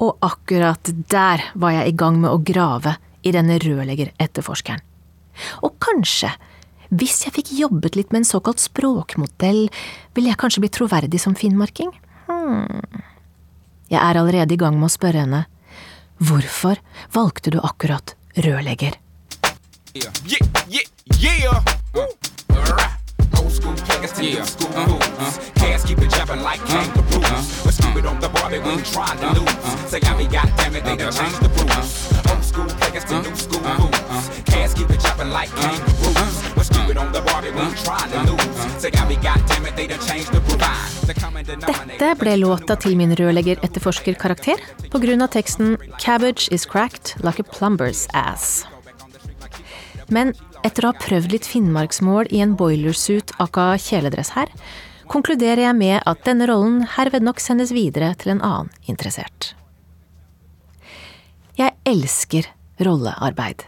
Og 0.00 0.20
akkurat 0.24 0.92
der 1.10 1.42
var 1.58 1.74
jeg 1.74 1.90
i 1.90 1.96
gang 1.98 2.20
med 2.22 2.30
å 2.30 2.38
grave 2.38 2.94
i 3.26 3.32
denne 3.34 3.58
rørleggeretterforskeren. 3.60 4.80
Og 5.66 5.74
kanskje, 5.82 6.30
hvis 6.94 7.24
jeg 7.26 7.34
fikk 7.34 7.52
jobbet 7.58 7.98
litt 7.98 8.14
med 8.14 8.22
en 8.22 8.30
såkalt 8.30 8.62
språkmodell, 8.62 9.66
ville 10.14 10.30
jeg 10.30 10.40
kanskje 10.40 10.62
blitt 10.64 10.76
troverdig 10.78 11.20
som 11.22 11.36
finnmarking? 11.38 11.92
Hmm. 12.30 13.02
Jeg 13.90 13.98
er 13.98 14.20
allerede 14.20 14.54
i 14.54 14.60
gang 14.60 14.76
med 14.78 14.86
å 14.86 14.92
spørre 14.92 15.24
henne. 15.24 15.44
Hvorfor 16.22 16.78
valgte 17.14 17.50
du 17.50 17.58
akkurat 17.58 18.14
rørlegger? 18.38 18.94
Yeah, 19.94 20.12
yeah, 20.30 20.46
yeah. 20.70 21.64
Uh, 21.96 22.06
school 32.50 32.79
players 32.90 33.04
to 33.04 33.22
new 33.22 33.36
school 33.36 33.60
moves. 33.60 34.42
Cats 34.44 34.74
keep 34.74 34.90
it 34.90 35.00
chopping 35.00 35.30
like 35.30 35.50
kangaroos. 35.50 35.50
But 35.50 35.50
stupid 35.50 35.50
on 35.50 35.50
the 35.50 35.50
Barbie, 35.50 35.50
we 35.50 35.50
trying 35.50 35.50
to 35.50 35.50
lose. 35.50 35.50
They 35.50 35.50
done 35.50 35.50
changed 35.50 35.50
the 35.50 35.50
rules. 35.50 35.50
Old 35.50 35.50
school 35.50 35.50
players 35.50 35.50
to 35.50 35.50
new 35.50 35.50
school 35.50 35.50
moves. 35.50 35.50
Cats 35.50 35.50
keep 35.50 35.50
it 35.50 35.50
jumping 35.50 35.50
like 35.50 35.50
kangaroos. 35.60 36.36
But 36.54 36.64
stupid 36.66 36.98
on 36.98 37.12
the 37.12 37.22
Barbie, 37.22 37.50
we 37.50 37.60
ain't 37.60 37.78
trying 37.78 38.10
to 38.10 38.30
lose. 38.30 38.82
Say, 38.82 38.90
I 38.94 39.08
mean, 39.08 39.20
goddamn 39.20 39.66
it, 39.66 39.76
they 39.76 39.86
done 39.86 40.00
changed 40.06 40.32
the 40.32 40.40
provide. 40.40 40.90
Dette 41.10 42.14
ble 42.20 42.36
låta 42.36 42.76
til 42.76 42.94
min 42.96 43.12
rørlegger-etterforsker-karakter 43.16 44.60
av 44.94 45.30
teksten 45.32 45.76
Cabbage 45.98 46.48
is 46.52 46.66
cracked 46.66 47.16
like 47.24 47.40
a 47.40 47.42
plumber's 47.42 48.06
ass. 48.14 48.66
Men 50.08 50.34
etter 50.62 50.84
å 50.84 50.92
ha 50.92 51.00
prøvd 51.00 51.32
litt 51.32 51.46
finnmarksmål 51.46 52.30
i 52.30 52.42
en 52.44 52.54
boilersuit 52.54 53.32
aka 53.38 53.76
kjeledress 53.78 54.34
her, 54.36 54.52
konkluderer 55.10 55.64
jeg 55.64 55.78
med 55.78 56.02
at 56.06 56.22
denne 56.26 56.46
rollen 56.50 56.84
herved 56.96 57.24
nok 57.26 57.40
sendes 57.42 57.72
videre 57.74 58.12
til 58.20 58.36
en 58.36 58.44
annen 58.46 58.70
interessert. 58.86 59.54
Jeg 61.58 61.74
elsker 61.84 62.46
rollearbeid. 62.84 63.64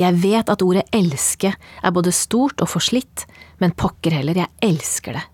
Jeg 0.00 0.18
vet 0.22 0.48
at 0.48 0.62
ordet 0.64 0.86
elske 0.94 1.52
er 1.52 1.94
både 1.94 2.14
stort 2.16 2.62
og 2.64 2.70
forslitt, 2.72 3.26
men 3.60 3.76
pokker 3.76 4.14
heller, 4.16 4.38
jeg 4.44 4.50
elsker 4.64 5.18
det. 5.18 5.24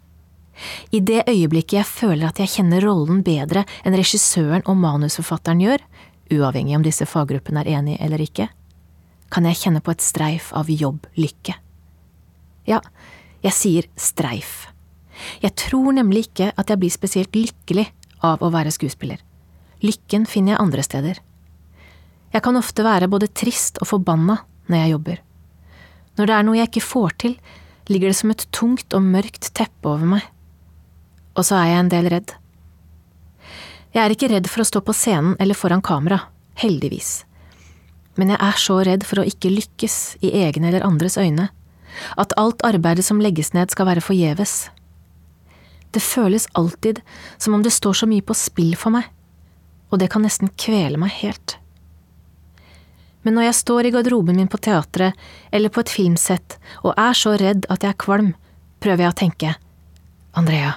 I 0.90 1.00
det 1.00 1.22
øyeblikket 1.30 1.78
jeg 1.78 1.86
føler 1.86 2.28
at 2.28 2.40
jeg 2.42 2.50
kjenner 2.56 2.82
rollen 2.82 3.22
bedre 3.22 3.62
enn 3.86 3.96
regissøren 3.96 4.64
og 4.66 4.80
manusforfatteren 4.80 5.62
gjør, 5.62 5.84
uavhengig 6.34 6.76
om 6.76 6.84
disse 6.84 7.06
faggruppene 7.08 7.62
er 7.62 7.78
enige 7.78 8.02
eller 8.04 8.24
ikke, 8.24 8.48
kan 9.30 9.46
jeg 9.46 9.60
kjenne 9.60 9.84
på 9.84 9.94
et 9.94 10.02
streif 10.02 10.50
av 10.56 10.70
jobblykke. 10.72 11.54
Ja, 12.68 12.80
jeg 13.44 13.54
sier 13.54 13.88
streif. 13.96 14.66
Jeg 15.42 15.54
tror 15.58 15.92
nemlig 15.94 16.28
ikke 16.28 16.50
at 16.58 16.70
jeg 16.70 16.80
blir 16.82 16.94
spesielt 16.94 17.36
lykkelig 17.36 17.86
av 18.24 18.42
å 18.42 18.50
være 18.54 18.72
skuespiller. 18.74 19.22
Lykken 19.84 20.26
finner 20.26 20.56
jeg 20.56 20.62
andre 20.64 20.84
steder. 20.84 21.20
Jeg 22.32 22.44
kan 22.44 22.56
ofte 22.60 22.84
være 22.84 23.08
både 23.08 23.30
trist 23.32 23.80
og 23.82 23.88
forbanna 23.92 24.40
når 24.68 24.82
jeg 24.82 24.94
jobber. 24.94 25.22
Når 26.18 26.28
det 26.28 26.34
er 26.34 26.44
noe 26.44 26.58
jeg 26.58 26.70
ikke 26.70 26.88
får 26.88 27.14
til, 27.24 27.38
ligger 27.88 28.10
det 28.10 28.18
som 28.18 28.32
et 28.34 28.44
tungt 28.52 28.94
og 28.94 29.06
mørkt 29.06 29.52
teppe 29.56 29.88
over 29.88 30.04
meg 30.16 30.26
og 31.38 31.46
så 31.46 31.60
er 31.60 31.70
jeg 31.70 31.82
en 31.84 31.92
del 31.92 32.10
redd. 32.10 32.34
Jeg 33.94 34.02
er 34.02 34.14
ikke 34.14 34.30
redd 34.32 34.48
for 34.50 34.62
å 34.62 34.68
stå 34.68 34.82
på 34.84 34.94
scenen 34.96 35.36
eller 35.40 35.56
foran 35.56 35.84
kamera, 35.84 36.20
heldigvis, 36.58 37.22
men 38.18 38.34
jeg 38.34 38.42
er 38.42 38.58
så 38.58 38.80
redd 38.86 39.06
for 39.06 39.22
å 39.22 39.28
ikke 39.28 39.52
lykkes 39.54 40.18
i 40.26 40.34
egne 40.42 40.72
eller 40.72 40.86
andres 40.86 41.16
øyne, 41.20 41.48
at 42.18 42.34
alt 42.38 42.62
arbeidet 42.66 43.06
som 43.06 43.22
legges 43.22 43.54
ned 43.54 43.70
skal 43.72 43.88
være 43.88 44.04
forgjeves. 44.04 44.68
Det 45.94 46.02
føles 46.04 46.50
alltid 46.58 47.00
som 47.40 47.54
om 47.56 47.62
det 47.64 47.72
står 47.74 48.02
så 48.02 48.10
mye 48.10 48.26
på 48.26 48.36
spill 48.36 48.74
for 48.78 48.94
meg, 48.94 49.06
og 49.88 50.02
det 50.02 50.10
kan 50.12 50.26
nesten 50.26 50.50
kvele 50.58 51.00
meg 51.00 51.14
helt. 51.22 51.56
Men 53.28 53.34
når 53.36 53.50
jeg 53.50 53.56
står 53.58 53.84
i 53.84 53.90
garderoben 53.92 54.38
min 54.40 54.46
på 54.48 54.56
teatret 54.64 55.12
eller 55.52 55.68
på 55.68 55.82
et 55.84 55.90
filmsett 55.92 56.54
og 56.80 56.94
er 56.96 57.12
så 57.12 57.34
redd 57.36 57.66
at 57.68 57.82
jeg 57.84 57.92
er 57.92 57.98
kvalm, 58.00 58.30
prøver 58.80 59.04
jeg 59.04 59.12
å 59.12 59.16
tenke, 59.20 59.50
Andrea, 60.32 60.70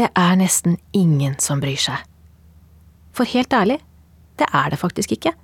det 0.00 0.08
er 0.16 0.38
nesten 0.40 0.78
ingen 0.96 1.34
som 1.44 1.60
bryr 1.60 1.76
seg. 1.76 2.00
For 3.12 3.28
helt 3.28 3.52
ærlig, 3.52 3.76
det 4.40 4.48
er 4.48 4.72
det 4.72 4.80
faktisk 4.80 5.12
ikke. 5.18 5.34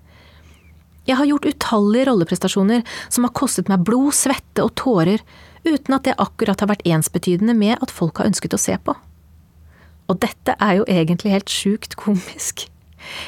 Jeg 1.04 1.20
har 1.20 1.28
gjort 1.28 1.50
utallige 1.50 2.08
rolleprestasjoner 2.08 2.88
som 3.12 3.28
har 3.28 3.36
kostet 3.36 3.68
meg 3.68 3.84
blod, 3.84 4.16
svette 4.16 4.64
og 4.64 4.72
tårer, 4.80 5.20
uten 5.68 5.98
at 5.98 6.08
det 6.08 6.16
akkurat 6.16 6.64
har 6.64 6.72
vært 6.72 6.88
ensbetydende 6.88 7.52
med 7.52 7.84
at 7.84 7.92
folk 7.92 8.16
har 8.16 8.32
ønsket 8.32 8.56
å 8.56 8.64
se 8.64 8.80
på. 8.80 8.96
Og 10.08 10.24
dette 10.24 10.56
er 10.56 10.80
jo 10.80 10.88
egentlig 10.88 11.36
helt 11.36 11.52
sjukt 11.52 12.00
komisk. 12.00 12.70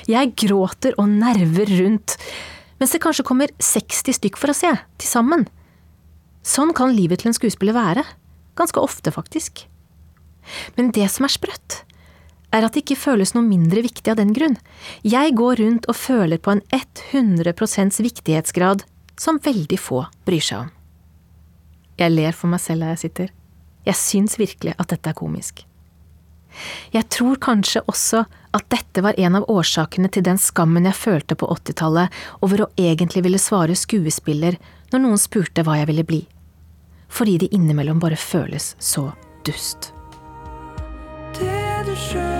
Jeg 0.09 0.33
gråter 0.41 0.97
og 0.97 1.13
nerver 1.13 1.69
rundt, 1.77 2.17
mens 2.81 2.93
det 2.93 3.03
kanskje 3.05 3.25
kommer 3.27 3.53
60 3.62 4.19
stykk 4.19 4.39
for 4.41 4.53
å 4.53 4.57
se, 4.57 4.73
til 5.01 5.09
sammen. 5.11 5.47
Sånn 6.47 6.75
kan 6.77 6.95
livet 6.95 7.23
til 7.23 7.33
en 7.33 7.37
skuespiller 7.37 7.77
være. 7.77 8.05
Ganske 8.59 8.81
ofte, 8.81 9.12
faktisk. 9.12 9.65
Men 10.77 10.93
det 10.95 11.09
som 11.12 11.27
er 11.27 11.35
sprøtt, 11.35 11.83
er 12.55 12.65
at 12.65 12.77
det 12.77 12.85
ikke 12.85 12.99
føles 13.01 13.35
noe 13.35 13.45
mindre 13.45 13.83
viktig 13.85 14.12
av 14.12 14.21
den 14.21 14.33
grunn. 14.37 14.57
Jeg 15.03 15.35
går 15.37 15.61
rundt 15.61 15.89
og 15.91 15.99
føler 15.99 16.41
på 16.41 16.55
en 16.55 16.62
100% 16.73 18.01
viktighetsgrad 18.07 18.87
som 19.21 19.41
veldig 19.43 19.79
få 19.81 20.05
bryr 20.29 20.45
seg 20.45 20.67
om. 20.67 20.71
Jeg 21.97 22.12
ler 22.12 22.37
for 22.37 22.53
meg 22.53 22.61
selv 22.62 22.85
der 22.85 22.95
jeg 22.95 23.05
sitter. 23.07 23.33
Jeg 23.87 23.99
syns 23.99 24.37
virkelig 24.41 24.77
at 24.77 24.93
dette 24.93 25.11
er 25.11 25.17
komisk. 25.17 25.65
Jeg 26.95 27.09
tror 27.12 27.39
kanskje 27.41 27.83
også 27.91 28.25
at 28.57 28.69
dette 28.73 29.03
var 29.05 29.19
en 29.21 29.38
av 29.38 29.49
årsakene 29.53 30.11
til 30.12 30.25
den 30.27 30.40
skammen 30.40 30.88
jeg 30.88 30.99
følte 30.99 31.37
på 31.38 31.49
80-tallet 31.53 32.23
over 32.47 32.64
å 32.64 32.71
egentlig 32.81 33.25
ville 33.27 33.42
svare 33.42 33.77
skuespiller 33.79 34.59
når 34.92 35.05
noen 35.05 35.21
spurte 35.21 35.64
hva 35.66 35.79
jeg 35.81 35.90
ville 35.90 36.07
bli. 36.07 36.23
Fordi 37.12 37.37
det 37.42 37.53
innimellom 37.55 38.01
bare 38.03 38.19
føles 38.19 38.75
så 38.83 39.11
dust. 39.47 39.92
Det 41.37 41.85
du 41.87 41.95
sjøl 42.09 42.36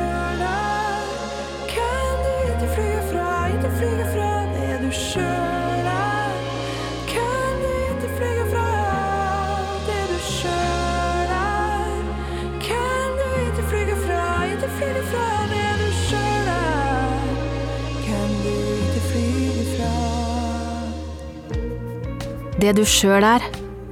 Det 22.57 22.71
du 22.73 22.87
sjøl 22.89 23.21
er, 23.21 23.43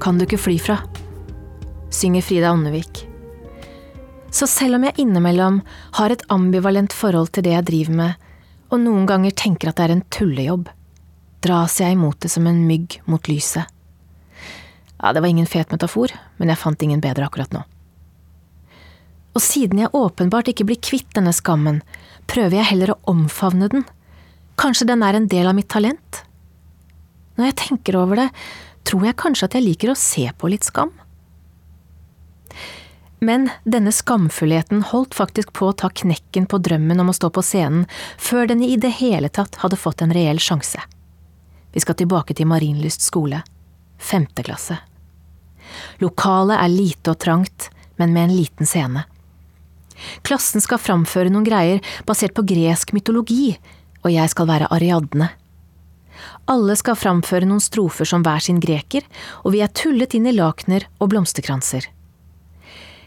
kan 0.00 0.16
du 0.16 0.24
ikke 0.24 0.38
fly 0.40 0.54
fra, 0.56 0.78
synger 1.92 2.24
Frida 2.24 2.48
Åndevik. 2.48 3.02
Så 4.32 4.48
selv 4.48 4.78
om 4.78 4.86
jeg 4.88 4.96
innimellom 5.04 5.58
har 5.98 6.14
et 6.14 6.24
ambivalent 6.32 6.96
forhold 6.96 7.34
til 7.36 7.44
det 7.44 7.52
jeg 7.52 7.68
driver 7.68 7.98
med, 8.00 8.24
og 8.72 8.80
noen 8.86 9.04
ganger 9.10 9.36
tenker 9.36 9.68
at 9.68 9.76
det 9.76 9.84
er 9.84 9.94
en 9.98 10.02
tullejobb, 10.16 10.72
dras 11.44 11.76
jeg 11.84 11.92
imot 11.92 12.24
det 12.24 12.32
som 12.32 12.48
en 12.48 12.64
mygg 12.64 12.98
mot 13.04 13.28
lyset. 13.28 13.68
Ja, 14.96 15.12
det 15.12 15.20
var 15.20 15.28
ingen 15.28 15.50
fet 15.50 15.68
metafor, 15.68 16.16
men 16.40 16.48
jeg 16.48 16.62
fant 16.64 16.88
ingen 16.88 17.04
bedre 17.04 17.28
akkurat 17.28 17.52
nå. 17.52 17.66
Og 19.36 19.44
siden 19.44 19.84
jeg 19.84 19.92
åpenbart 19.92 20.48
ikke 20.48 20.64
blir 20.70 20.80
kvitt 20.80 21.12
denne 21.12 21.36
skammen, 21.36 21.82
prøver 22.32 22.62
jeg 22.62 22.72
heller 22.72 22.96
å 22.96 23.02
omfavne 23.12 23.68
den. 23.68 23.84
Kanskje 24.56 24.88
den 24.88 25.04
er 25.04 25.20
en 25.20 25.28
del 25.28 25.52
av 25.52 25.58
mitt 25.58 25.68
talent? 25.68 26.24
Når 27.38 27.50
jeg 27.50 27.56
tenker 27.60 27.98
over 27.98 28.20
det, 28.22 28.28
tror 28.86 29.08
jeg 29.08 29.18
kanskje 29.20 29.48
at 29.48 29.56
jeg 29.58 29.66
liker 29.66 29.92
å 29.92 29.98
se 29.98 30.28
på 30.38 30.50
litt 30.52 30.66
skam. 30.66 30.92
Men 33.24 33.48
denne 33.64 33.92
skamfullheten 33.94 34.82
holdt 34.90 35.16
faktisk 35.16 35.54
på 35.56 35.70
å 35.70 35.76
ta 35.80 35.88
knekken 35.88 36.46
på 36.50 36.60
drømmen 36.60 37.00
om 37.00 37.08
å 37.08 37.16
stå 37.16 37.30
på 37.32 37.44
scenen 37.46 37.86
før 38.20 38.50
den 38.50 38.62
i 38.62 38.76
det 38.76 38.92
hele 39.00 39.30
tatt 39.32 39.62
hadde 39.62 39.80
fått 39.80 40.04
en 40.04 40.12
reell 40.12 40.40
sjanse. 40.42 40.82
Vi 41.72 41.82
skal 41.82 41.96
tilbake 41.98 42.36
til 42.36 42.50
Marienlyst 42.50 43.02
skole. 43.02 43.40
Femte 43.98 44.44
klasse. 44.46 44.76
Lokalet 46.02 46.60
er 46.60 46.70
lite 46.70 47.14
og 47.14 47.22
trangt, 47.24 47.70
men 47.96 48.12
med 48.12 48.28
en 48.28 48.36
liten 48.36 48.68
scene. 48.68 49.06
Klassen 50.26 50.62
skal 50.62 50.82
framføre 50.82 51.32
noen 51.32 51.46
greier 51.46 51.80
basert 52.06 52.34
på 52.36 52.44
gresk 52.46 52.92
mytologi, 52.92 53.54
og 54.04 54.12
jeg 54.12 54.30
skal 54.34 54.50
være 54.50 54.68
Ariadne. 54.74 55.30
Alle 56.50 56.76
skal 56.78 56.98
framføre 56.98 57.48
noen 57.48 57.62
strofer 57.62 58.08
som 58.08 58.24
hver 58.24 58.42
sin 58.44 58.60
greker, 58.62 59.04
og 59.42 59.54
vi 59.54 59.62
er 59.64 59.72
tullet 59.74 60.14
inn 60.16 60.28
i 60.30 60.36
lakener 60.36 60.88
og 60.98 61.12
blomsterkranser. 61.14 61.90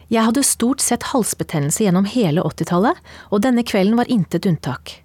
Jeg 0.08 0.24
hadde 0.24 0.46
stort 0.48 0.84
sett 0.84 1.10
halsbetennelse 1.12 1.84
gjennom 1.84 2.08
hele 2.08 2.44
80-tallet, 2.48 2.96
og 3.32 3.44
denne 3.44 3.66
kvelden 3.68 4.00
var 4.00 4.08
intet 4.12 4.48
unntak. 4.48 5.02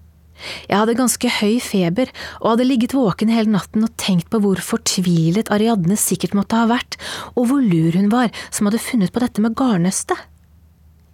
Jeg 0.66 0.74
hadde 0.74 0.98
ganske 0.98 1.30
høy 1.38 1.58
feber 1.62 2.10
og 2.40 2.52
hadde 2.52 2.66
ligget 2.66 2.94
våken 2.96 3.30
hele 3.30 3.52
natten 3.52 3.86
og 3.86 3.94
tenkt 4.00 4.30
på 4.32 4.40
hvor 4.42 4.62
fortvilet 4.62 5.50
Ariadne 5.54 5.98
sikkert 5.98 6.34
måtte 6.38 6.58
ha 6.58 6.68
vært, 6.70 6.98
og 7.34 7.50
hvor 7.50 7.62
lur 7.62 7.98
hun 7.98 8.10
var 8.14 8.32
som 8.50 8.68
hadde 8.68 8.82
funnet 8.82 9.14
på 9.14 9.22
dette 9.22 9.42
med 9.44 9.54
garnnøstet. 9.58 10.18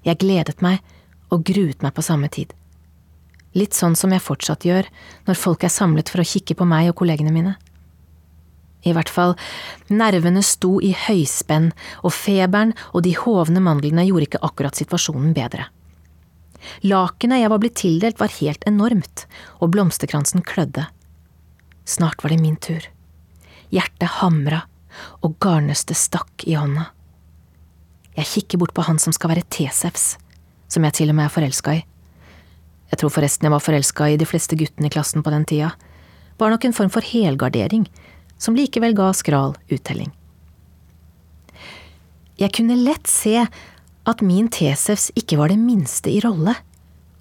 Jeg 0.07 0.20
gledet 0.22 0.62
meg 0.64 0.81
og 1.35 1.44
gruet 1.44 1.85
meg 1.85 1.92
på 1.96 2.05
samme 2.05 2.31
tid. 2.33 2.55
Litt 3.56 3.76
sånn 3.76 3.96
som 3.96 4.12
jeg 4.12 4.24
fortsatt 4.24 4.66
gjør 4.68 4.88
når 5.28 5.40
folk 5.40 5.64
er 5.64 5.72
samlet 5.72 6.11
for 6.12 6.20
å 6.20 6.28
kikke 6.28 6.58
på 6.58 6.66
meg 6.68 6.90
og 6.90 6.98
kollegene 7.00 7.32
mine. 7.32 7.54
I 8.87 8.92
hvert 8.94 9.11
fall, 9.11 9.34
nervene 9.90 10.42
sto 10.46 10.76
i 10.84 10.92
høyspenn, 10.94 11.72
og 12.06 12.14
feberen 12.14 12.74
og 12.92 13.02
de 13.06 13.16
hovne 13.18 13.62
mandlene 13.64 14.06
gjorde 14.06 14.28
ikke 14.28 14.44
akkurat 14.46 14.78
situasjonen 14.78 15.34
bedre. 15.37 15.66
Lakenet 16.87 17.42
jeg 17.42 17.50
var 17.50 17.62
blitt 17.62 17.78
tildelt 17.80 18.20
var 18.20 18.34
helt 18.38 18.64
enormt, 18.68 19.26
og 19.58 19.72
blomsterkransen 19.74 20.44
klødde. 20.46 20.87
Snart 21.88 22.22
var 22.22 22.34
det 22.34 22.40
min 22.42 22.58
tur. 22.61 22.84
Hjertet 23.74 24.20
hamra, 24.20 24.62
og 25.22 25.37
garnnøstet 25.42 25.98
stakk 25.98 26.46
i 26.46 26.56
hånda. 26.58 26.88
Jeg 28.18 28.30
kikker 28.32 28.62
bort 28.62 28.74
på 28.74 28.87
han 28.87 28.98
som 28.98 29.14
skal 29.14 29.32
være 29.34 29.46
Tesefs, 29.52 30.16
som 30.68 30.84
jeg 30.87 30.98
til 30.98 31.12
og 31.12 31.18
med 31.18 31.28
er 31.28 31.34
forelska 31.34 31.76
i. 31.78 31.84
Jeg 32.88 33.01
tror 33.01 33.12
forresten 33.12 33.48
jeg 33.48 33.55
var 33.55 33.64
forelska 33.64 34.09
i 34.09 34.18
de 34.20 34.29
fleste 34.29 34.57
guttene 34.59 34.88
i 34.88 34.92
klassen 34.92 35.24
på 35.24 35.33
den 35.33 35.44
tida. 35.48 35.72
Var 36.38 36.53
nok 36.53 36.64
en 36.64 36.77
form 36.77 36.92
for 36.92 37.05
helgardering, 37.05 37.87
som 38.40 38.57
likevel 38.57 38.94
ga 38.96 39.11
skral 39.16 39.57
uttelling. 39.72 40.12
Jeg 42.38 42.55
kunne 42.55 42.79
lett 42.79 43.11
se 43.11 43.35
at 44.09 44.22
min 44.24 44.46
Tesefs 44.53 45.11
ikke 45.18 45.40
var 45.40 45.51
det 45.53 45.59
minste 45.61 46.11
i 46.12 46.20
rolle, 46.24 46.55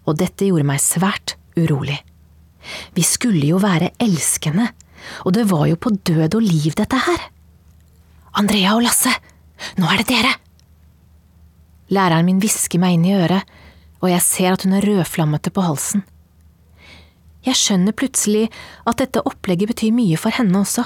og 0.07 0.19
dette 0.21 0.47
gjorde 0.47 0.67
meg 0.69 0.83
svært 0.83 1.35
urolig. 1.57 1.97
Vi 2.95 3.03
skulle 3.03 3.43
jo 3.49 3.59
være 3.61 3.91
elskende, 4.03 4.69
og 5.25 5.33
det 5.35 5.47
var 5.49 5.65
jo 5.71 5.79
på 5.79 5.91
død 5.95 6.37
og 6.37 6.43
liv, 6.43 6.71
dette 6.77 6.99
her. 7.07 7.25
Andrea 8.37 8.75
og 8.77 8.85
Lasse, 8.85 9.11
nå 9.81 9.89
er 9.89 10.03
det 10.03 10.11
dere! 10.13 10.33
Læreren 11.89 12.27
min 12.27 12.41
hvisker 12.43 12.81
meg 12.83 12.97
inn 12.97 13.07
i 13.07 13.15
øret, 13.17 13.47
og 14.01 14.11
jeg 14.11 14.23
ser 14.25 14.53
at 14.53 14.63
hun 14.67 14.77
er 14.77 14.85
rødflammete 14.85 15.53
på 15.53 15.65
halsen. 15.65 16.05
Jeg 17.47 17.57
skjønner 17.57 17.95
plutselig 17.95 18.47
at 18.85 18.99
dette 18.99 19.23
opplegget 19.25 19.71
betyr 19.71 19.95
mye 19.95 20.17
for 20.19 20.35
henne 20.35 20.65
også 20.65 20.85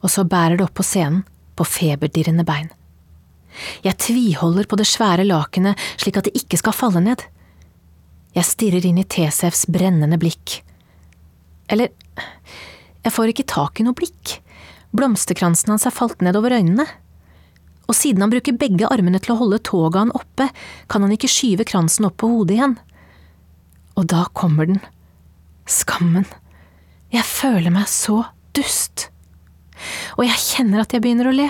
og 0.00 0.12
så 0.12 0.24
bærer 0.28 0.58
det 0.58 0.66
opp 0.66 0.76
på 0.80 0.86
scenen 0.86 1.22
på 1.58 1.66
feberdirrende 1.68 2.44
bein. 2.48 2.70
Jeg 3.84 3.98
tviholder 4.00 4.68
på 4.70 4.78
det 4.80 4.88
svære 4.88 5.26
lakenet 5.26 5.78
slik 6.00 6.16
at 6.20 6.28
det 6.28 6.38
ikke 6.38 6.60
skal 6.60 6.76
falle 6.76 7.02
ned. 7.04 7.24
Jeg 8.36 8.46
stirrer 8.46 8.86
inn 8.86 9.00
i 9.02 9.06
Tesefs 9.10 9.66
brennende 9.68 10.18
blikk. 10.20 10.60
Eller, 11.70 11.90
jeg 13.04 13.14
får 13.14 13.32
ikke 13.32 13.48
tak 13.50 13.80
i 13.80 13.86
noe 13.86 13.96
blikk, 13.98 14.38
blomsterkransen 14.96 15.74
hans 15.74 15.86
er 15.86 15.94
falt 15.94 16.22
ned 16.24 16.38
over 16.38 16.54
øynene. 16.54 16.86
Og 17.90 17.96
siden 17.98 18.22
han 18.22 18.32
bruker 18.32 18.58
begge 18.58 18.86
armene 18.86 19.18
til 19.22 19.34
å 19.34 19.40
holde 19.42 19.58
togaen 19.66 20.14
oppe, 20.14 20.46
kan 20.86 21.02
han 21.02 21.14
ikke 21.14 21.30
skyve 21.30 21.66
kransen 21.66 22.06
opp 22.06 22.20
på 22.22 22.30
hodet 22.30 22.58
igjen. 22.58 22.76
Og 23.98 24.06
da 24.12 24.28
kommer 24.38 24.70
den. 24.70 24.78
Skammen. 25.66 26.28
Jeg 27.10 27.26
føler 27.26 27.74
meg 27.74 27.90
så 27.90 28.22
dust 28.54 29.10
og 30.16 30.26
jeg 30.26 30.42
kjenner 30.42 30.82
at 30.82 30.94
jeg 30.94 31.02
begynner 31.04 31.30
å 31.30 31.34
le, 31.34 31.48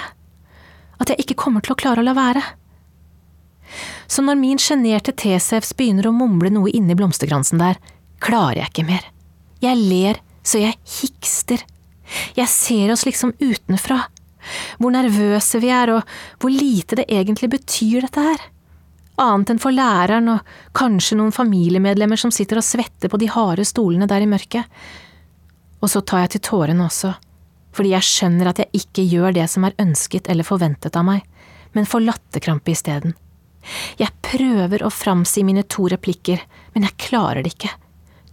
at 1.01 1.13
jeg 1.13 1.25
ikke 1.25 1.39
kommer 1.45 1.65
til 1.65 1.75
å 1.75 1.81
klare 1.81 2.03
å 2.03 2.07
la 2.07 2.15
være. 2.17 2.43
Så 4.11 4.25
når 4.27 4.39
min 4.41 4.61
sjenerte 4.61 5.15
Tesefs 5.15 5.73
begynner 5.79 6.09
å 6.11 6.15
mumle 6.15 6.51
noe 6.53 6.73
inni 6.75 6.97
blomsterkransen 6.99 7.63
der, 7.63 7.79
klarer 8.23 8.65
jeg 8.65 8.73
ikke 8.73 8.89
mer. 8.89 9.05
Jeg 9.63 9.79
ler 9.79 10.21
så 10.47 10.61
jeg 10.63 10.79
hikster. 10.99 11.63
Jeg 12.35 12.51
ser 12.51 12.91
oss 12.93 13.05
liksom 13.07 13.37
utenfra, 13.39 14.03
hvor 14.79 14.95
nervøse 14.95 15.61
vi 15.63 15.73
er 15.75 15.95
og 15.97 16.17
hvor 16.41 16.55
lite 16.55 17.01
det 17.01 17.09
egentlig 17.09 17.51
betyr 17.57 18.07
dette 18.07 18.27
her. 18.27 18.45
Annet 19.21 19.53
enn 19.53 19.63
for 19.63 19.75
læreren 19.77 20.31
og 20.33 20.53
kanskje 20.77 21.19
noen 21.21 21.35
familiemedlemmer 21.35 22.21
som 22.21 22.33
sitter 22.33 22.61
og 22.61 22.67
svetter 22.67 23.13
på 23.13 23.21
de 23.21 23.29
harde 23.33 23.67
stolene 23.69 24.09
der 24.09 24.25
i 24.25 24.31
mørket. 24.31 24.65
Og 25.81 25.93
så 25.93 26.01
tar 26.05 26.25
jeg 26.25 26.37
til 26.37 26.49
tårene 26.53 26.87
også 26.87 27.17
fordi 27.77 27.93
jeg 27.95 28.07
skjønner 28.07 28.51
at 28.51 28.61
jeg 28.63 28.83
ikke 28.83 29.05
gjør 29.13 29.35
det 29.37 29.47
som 29.51 29.67
er 29.67 29.77
ønsket 29.79 30.31
eller 30.31 30.47
forventet 30.47 30.97
av 30.99 31.07
meg, 31.07 31.21
men 31.77 31.89
får 31.89 32.03
latterkrampe 32.07 32.73
isteden. 32.75 33.15
Jeg 34.01 34.11
prøver 34.25 34.83
å 34.83 34.91
framsi 34.93 35.45
mine 35.47 35.63
to 35.69 35.87
replikker, 35.93 36.41
men 36.75 36.87
jeg 36.89 36.99
klarer 37.11 37.45
det 37.45 37.55
ikke. 37.55 37.73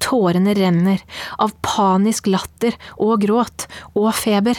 Tårene 0.04 0.54
renner, 0.58 1.02
av 1.42 1.54
panisk 1.66 2.30
latter 2.32 2.78
og 2.98 3.22
gråt 3.24 3.68
og 3.98 4.10
feber. 4.16 4.58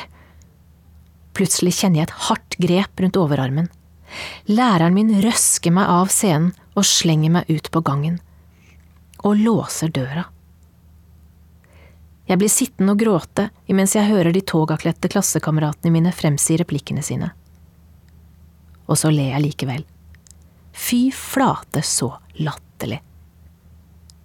Plutselig 1.38 1.76
kjenner 1.78 2.02
jeg 2.02 2.08
et 2.08 2.16
hardt 2.26 2.56
grep 2.58 3.02
rundt 3.04 3.18
overarmen. 3.20 3.68
Læreren 4.50 4.96
min 4.96 5.12
røsker 5.22 5.70
meg 5.74 5.86
av 5.86 6.10
scenen 6.10 6.50
og 6.74 6.86
slenger 6.88 7.30
meg 7.36 7.52
ut 7.52 7.70
på 7.70 7.82
gangen. 7.86 8.16
Og 9.22 9.38
låser 9.38 9.92
døra. 9.94 10.24
Jeg 12.28 12.40
blir 12.40 12.50
sittende 12.52 12.92
og 12.92 13.00
gråte 13.00 13.46
imens 13.70 13.94
jeg 13.96 14.10
hører 14.10 14.34
de 14.34 14.42
togakledte 14.44 15.08
klassekameratene 15.14 15.94
mine 15.94 16.12
fremsi 16.12 16.58
replikkene 16.60 17.04
sine. 17.06 17.30
Og 18.88 18.98
så 18.98 19.12
ler 19.14 19.36
jeg 19.36 19.44
likevel. 19.46 19.86
Fy 20.74 21.08
flate, 21.14 21.84
så 21.86 22.10
latterlig. 22.42 23.00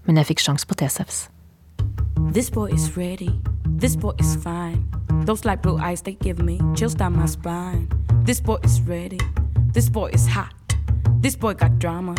Men 0.04 0.20
jeg 0.20 0.34
fikk 0.34 0.44
sjans 0.44 0.66
på 0.68 0.76
T-Seps. 0.82 1.28
This 2.34 2.50
boy 2.50 2.74
is 2.74 2.90
ready. 2.98 3.32
This 3.80 3.96
boy 3.96 4.18
is 4.20 4.36
fine. 4.36 4.84
Those 5.26 5.46
light 5.46 5.62
blue 5.62 5.78
eyes 5.78 6.02
they 6.02 6.14
give 6.16 6.40
me 6.40 6.60
chills 6.76 6.96
down 6.96 7.16
my 7.16 7.26
spine. 7.26 7.88
This 8.26 8.42
boy 8.42 8.58
is 8.64 8.82
ready. 8.82 9.20
This 9.72 9.88
boy 9.88 10.10
is 10.12 10.28
hot. 10.28 10.54
This 11.22 11.36
boy 11.36 11.54
got 11.54 11.80
drama. 11.80 12.16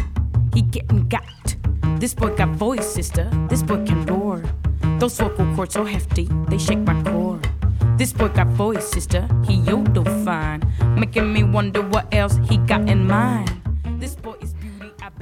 He 0.54 0.62
getting 0.62 1.06
got. 1.08 1.56
This 2.00 2.14
boy 2.14 2.34
got 2.34 2.48
voice, 2.56 2.86
sister. 2.86 3.28
This 3.48 3.62
boy 3.62 3.84
can 3.84 4.06
roar. 4.06 4.42
Those 4.98 5.18
vocal 5.18 5.44
cords 5.54 5.74
so 5.74 5.84
hefty, 5.84 6.28
they 6.48 6.58
shake 6.58 6.78
my 6.78 6.96
core. 7.02 7.40
This 7.98 8.12
boy 8.12 8.28
got 8.28 8.48
voice, 8.48 8.88
sister. 8.88 9.28
He 9.46 9.56
yodel 9.56 10.04
fine, 10.24 10.62
making 10.98 11.30
me 11.32 11.44
wonder 11.44 11.82
what 11.82 12.08
else 12.12 12.38
he 12.48 12.56
got 12.56 12.88
in 12.88 13.06
mind. 13.06 13.50
This 14.00 14.16
boy 14.16 14.34
is. 14.40 14.54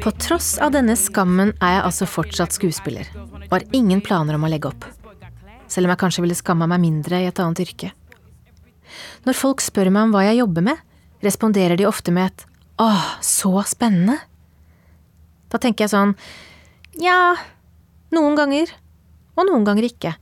På 0.03 0.11
tross 0.11 0.59
av 0.59 0.73
denne 0.73 0.95
skammen 0.97 1.53
er 1.61 1.77
jeg 1.77 1.83
altså 1.85 2.07
fortsatt 2.07 2.55
skuespiller, 2.55 3.11
og 3.19 3.53
har 3.53 3.65
ingen 3.73 4.01
planer 4.01 4.39
om 4.39 4.47
å 4.47 4.51
legge 4.51 4.71
opp. 4.71 4.87
Selv 5.73 5.89
om 5.89 5.95
jeg 5.95 6.03
kanskje 6.03 6.25
ville 6.25 6.37
skamma 6.37 6.69
meg 6.69 6.83
mindre 6.83 7.23
i 7.23 7.29
et 7.31 7.41
annet 7.41 7.63
yrke. 7.65 7.93
Når 9.25 9.39
folk 9.39 9.63
spør 9.65 9.89
meg 9.93 10.09
om 10.09 10.13
hva 10.13 10.27
jeg 10.27 10.43
jobber 10.43 10.67
med, 10.67 10.81
responderer 11.25 11.79
de 11.81 11.89
ofte 11.89 12.13
med 12.13 12.29
et 12.29 12.45
åh, 12.83 13.07
så 13.25 13.63
spennende. 13.69 14.19
Da 15.53 15.61
tenker 15.63 15.87
jeg 15.87 15.93
sånn, 15.95 16.13
ja, 17.01 17.35
noen 18.13 18.37
ganger, 18.37 18.73
og 19.39 19.49
noen 19.49 19.65
ganger 19.69 19.89
ikke. 19.89 20.13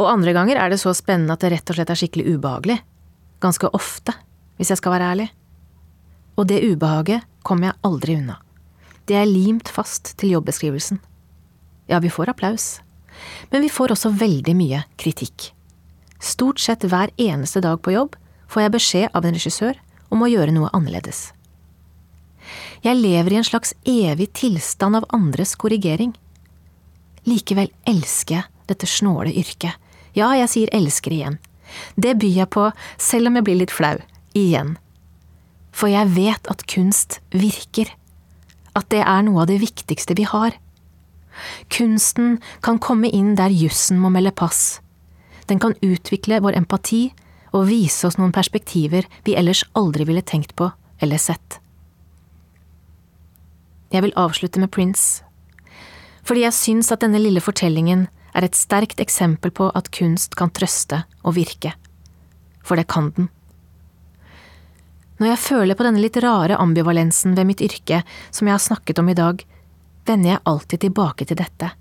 Og 0.00 0.08
andre 0.10 0.34
ganger 0.36 0.60
er 0.60 0.72
det 0.72 0.80
så 0.82 0.92
spennende 0.96 1.36
at 1.36 1.44
det 1.44 1.52
rett 1.54 1.72
og 1.72 1.78
slett 1.78 1.92
er 1.92 2.00
skikkelig 2.00 2.36
ubehagelig. 2.36 2.78
Ganske 3.40 3.70
ofte, 3.76 4.16
hvis 4.58 4.72
jeg 4.72 4.80
skal 4.80 4.96
være 4.96 5.10
ærlig. 5.14 5.28
Og 6.36 6.48
det 6.48 6.62
ubehaget 6.64 7.24
kommer 7.44 7.70
jeg 7.70 7.80
aldri 7.88 8.16
unna. 8.20 8.38
Det 9.08 9.16
er 9.16 9.28
limt 9.28 9.68
fast 9.72 10.14
til 10.20 10.36
jobbeskrivelsen. 10.36 11.00
Ja, 11.90 11.98
vi 12.00 12.12
får 12.12 12.32
applaus. 12.32 12.78
Men 13.50 13.64
vi 13.64 13.72
får 13.72 13.94
også 13.94 14.12
veldig 14.20 14.54
mye 14.56 14.84
kritikk. 15.00 15.50
Stort 16.20 16.60
sett 16.60 16.84
hver 16.84 17.12
eneste 17.16 17.62
dag 17.64 17.80
på 17.82 17.94
jobb 17.94 18.16
får 18.50 18.62
jeg 18.62 18.74
beskjed 18.76 19.12
av 19.16 19.26
en 19.26 19.36
regissør 19.36 19.78
om 20.10 20.24
å 20.24 20.30
gjøre 20.30 20.54
noe 20.54 20.70
annerledes. 20.76 21.30
Jeg 22.84 22.96
lever 22.96 23.34
i 23.34 23.38
en 23.40 23.46
slags 23.46 23.74
evig 23.88 24.30
tilstand 24.36 24.98
av 24.98 25.06
andres 25.14 25.54
korrigering. 25.60 26.14
Likevel 27.28 27.70
elsker 27.88 28.40
jeg 28.40 28.48
dette 28.70 28.88
snåle 28.88 29.32
yrket. 29.34 29.76
Ja, 30.16 30.32
jeg 30.34 30.50
sier 30.50 30.72
elsker 30.74 31.14
igjen. 31.14 31.38
Det 31.94 32.16
byr 32.18 32.42
jeg 32.42 32.50
på 32.50 32.70
selv 32.98 33.30
om 33.30 33.38
jeg 33.38 33.46
blir 33.46 33.60
litt 33.60 33.74
flau. 33.74 33.96
Igjen. 34.34 34.76
For 35.74 35.90
jeg 35.90 36.10
vet 36.16 36.50
at 36.50 36.66
kunst 36.70 37.20
virker. 37.30 37.92
At 38.74 38.90
det 38.94 39.02
er 39.04 39.22
noe 39.26 39.44
av 39.44 39.50
det 39.50 39.60
viktigste 39.62 40.16
vi 40.18 40.26
har. 40.26 40.56
Kunsten 41.72 42.38
kan 42.64 42.78
komme 42.78 43.10
inn 43.10 43.34
der 43.38 43.52
jussen 43.54 44.00
må 44.00 44.10
melde 44.12 44.32
pass. 44.34 44.80
Den 45.46 45.58
kan 45.62 45.74
utvikle 45.82 46.40
vår 46.44 46.58
empati 46.60 47.08
og 47.50 47.66
vise 47.70 48.06
oss 48.06 48.18
noen 48.20 48.34
perspektiver 48.34 49.08
vi 49.26 49.34
ellers 49.38 49.64
aldri 49.78 50.06
ville 50.06 50.22
tenkt 50.22 50.54
på 50.58 50.70
eller 51.02 51.18
sett. 51.18 51.58
Jeg 53.90 54.04
vil 54.04 54.14
avslutte 54.14 54.60
med 54.62 54.70
Prince, 54.70 55.24
fordi 56.22 56.44
jeg 56.44 56.54
syns 56.54 56.92
at 56.94 57.02
denne 57.02 57.18
lille 57.18 57.42
fortellingen 57.42 58.06
er 58.36 58.46
et 58.46 58.54
sterkt 58.54 59.00
eksempel 59.02 59.50
på 59.50 59.70
at 59.74 59.90
kunst 59.94 60.36
kan 60.38 60.52
trøste 60.54 61.02
og 61.24 61.34
virke. 61.34 61.72
For 62.62 62.78
det 62.78 62.86
kan 62.92 63.10
den. 63.16 63.30
Når 65.20 65.32
jeg 65.32 65.42
føler 65.42 65.76
på 65.76 65.84
denne 65.84 66.00
litt 66.00 66.16
rare 66.22 66.56
ambivalensen 66.56 67.34
ved 67.36 67.48
mitt 67.48 67.64
yrke 67.64 68.04
som 68.30 68.46
jeg 68.46 68.54
har 68.54 68.62
snakket 68.62 69.02
om 69.02 69.10
i 69.10 69.16
dag, 69.18 69.42
vender 70.08 70.34
jeg 70.34 70.44
alltid 70.48 70.84
tilbake 70.84 71.26
til 71.28 71.38
dette. 71.40 71.72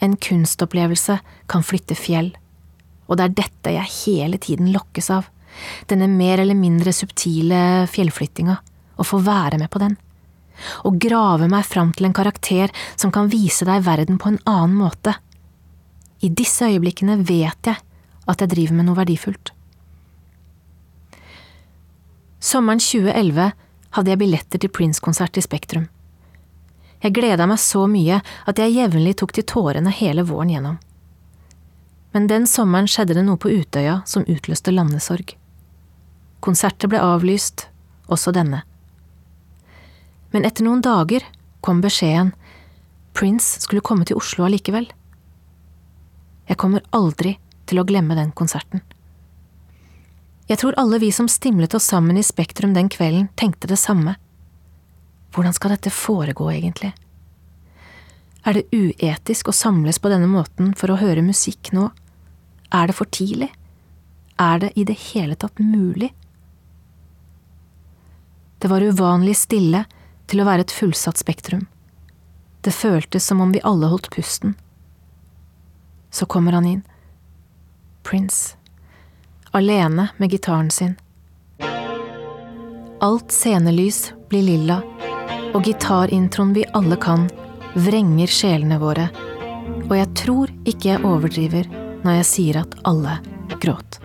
En 0.00 0.16
kunstopplevelse 0.16 1.18
kan 1.50 1.64
flytte 1.66 1.96
fjell, 1.98 2.32
og 3.08 3.18
det 3.18 3.26
er 3.26 3.36
dette 3.42 3.74
jeg 3.74 3.94
hele 4.04 4.40
tiden 4.40 4.70
lokkes 4.72 5.10
av, 5.12 5.28
denne 5.90 6.06
mer 6.08 6.40
eller 6.40 6.56
mindre 6.56 6.94
subtile 6.94 7.88
fjellflyttinga, 7.90 8.56
å 8.96 9.06
få 9.06 9.20
være 9.24 9.58
med 9.60 9.70
på 9.72 9.82
den. 9.82 9.96
Å 10.84 10.92
grave 11.00 11.48
meg 11.50 11.66
fram 11.68 11.92
til 11.96 12.08
en 12.08 12.16
karakter 12.16 12.72
som 12.94 13.12
kan 13.12 13.30
vise 13.32 13.66
deg 13.68 13.84
verden 13.86 14.20
på 14.20 14.32
en 14.32 14.42
annen 14.48 14.76
måte. 14.76 15.16
I 16.20 16.28
disse 16.28 16.68
øyeblikkene 16.68 17.16
vet 17.24 17.70
jeg 17.70 17.80
at 18.30 18.42
jeg 18.44 18.52
driver 18.52 18.76
med 18.76 18.88
noe 18.88 18.98
verdifullt. 19.00 19.54
Sommeren 22.40 22.80
2011 22.80 23.50
hadde 23.96 24.12
jeg 24.12 24.20
billetter 24.20 24.60
til 24.62 24.72
Prince-konsert 24.72 25.36
i 25.36 25.44
Spektrum. 25.44 25.88
Jeg 27.00 27.16
gleda 27.16 27.46
meg 27.48 27.60
så 27.62 27.86
mye 27.88 28.20
at 28.20 28.60
jeg 28.60 28.76
jevnlig 28.76 29.16
tok 29.20 29.32
til 29.36 29.46
tårene 29.48 29.92
hele 29.94 30.24
våren 30.28 30.52
gjennom. 30.52 30.78
Men 32.12 32.26
den 32.26 32.46
sommeren 32.50 32.90
skjedde 32.90 33.16
det 33.16 33.24
noe 33.24 33.40
på 33.40 33.52
Utøya 33.52 34.00
som 34.08 34.26
utløste 34.28 34.74
landesorg. 34.74 35.36
Konserter 36.44 36.90
ble 36.90 37.00
avlyst, 37.00 37.68
også 38.10 38.34
denne. 38.34 38.64
Men 40.34 40.46
etter 40.46 40.66
noen 40.66 40.82
dager 40.84 41.24
kom 41.64 41.82
beskjeden 41.84 42.32
Prince 43.16 43.60
skulle 43.60 43.84
komme 43.84 44.06
til 44.06 44.18
Oslo 44.20 44.46
allikevel. 44.46 44.86
Jeg 46.48 46.58
kommer 46.58 46.84
aldri 46.94 47.36
til 47.70 47.80
å 47.80 47.86
glemme 47.86 48.16
den 48.18 48.32
konserten. 48.34 48.82
Jeg 50.50 50.58
tror 50.62 50.74
alle 50.80 50.98
vi 50.98 51.12
som 51.14 51.28
stimlet 51.30 51.74
oss 51.78 51.86
sammen 51.90 52.18
i 52.18 52.26
Spektrum 52.26 52.72
den 52.74 52.88
kvelden, 52.90 53.28
tenkte 53.38 53.70
det 53.70 53.78
samme. 53.78 54.16
Hvordan 55.34 55.54
skal 55.54 55.74
dette 55.74 55.92
foregå, 55.94 56.50
egentlig? 56.52 56.92
Er 58.44 58.56
det 58.56 58.70
uetisk 58.72 59.50
å 59.50 59.56
samles 59.56 60.00
på 60.00 60.10
denne 60.10 60.28
måten 60.30 60.72
for 60.78 60.90
å 60.90 60.98
høre 61.00 61.22
musikk 61.22 61.72
nå? 61.76 61.90
Er 62.72 62.88
det 62.88 62.96
for 62.96 63.10
tidlig? 63.12 63.50
Er 64.40 64.62
det 64.62 64.72
i 64.80 64.86
det 64.88 64.96
hele 65.10 65.36
tatt 65.36 65.58
mulig? 65.60 66.12
Det 68.60 68.68
var 68.68 68.84
uvanlig 68.84 69.36
stille 69.36 69.84
til 70.28 70.40
å 70.40 70.46
være 70.48 70.64
et 70.66 70.72
fullsatt 70.74 71.20
Spektrum. 71.20 71.66
Det 72.60 72.72
føltes 72.76 73.24
som 73.24 73.40
om 73.40 73.52
vi 73.52 73.62
alle 73.64 73.88
holdt 73.88 74.10
pusten. 74.12 74.54
Så 76.10 76.26
kommer 76.26 76.52
han 76.52 76.66
inn. 76.66 76.82
Prince. 78.02 78.56
Alene 79.52 80.08
med 80.16 80.32
gitaren 80.32 80.70
sin. 80.70 80.96
Alt 83.00 83.32
scenelys 83.32 84.12
blir 84.28 84.42
lilla, 84.42 84.82
og 85.54 85.64
gitarintroen 85.66 86.52
vi 86.54 86.64
alle 86.78 86.96
kan, 87.00 87.26
vrenger 87.74 88.30
sjelene 88.30 88.78
våre, 88.82 89.08
og 89.88 89.94
jeg 89.96 90.08
tror 90.18 90.52
ikke 90.68 90.92
jeg 90.92 91.04
overdriver 91.06 91.70
når 92.04 92.20
jeg 92.20 92.28
sier 92.30 92.60
at 92.62 92.76
alle 92.88 93.18
gråt. 93.60 94.00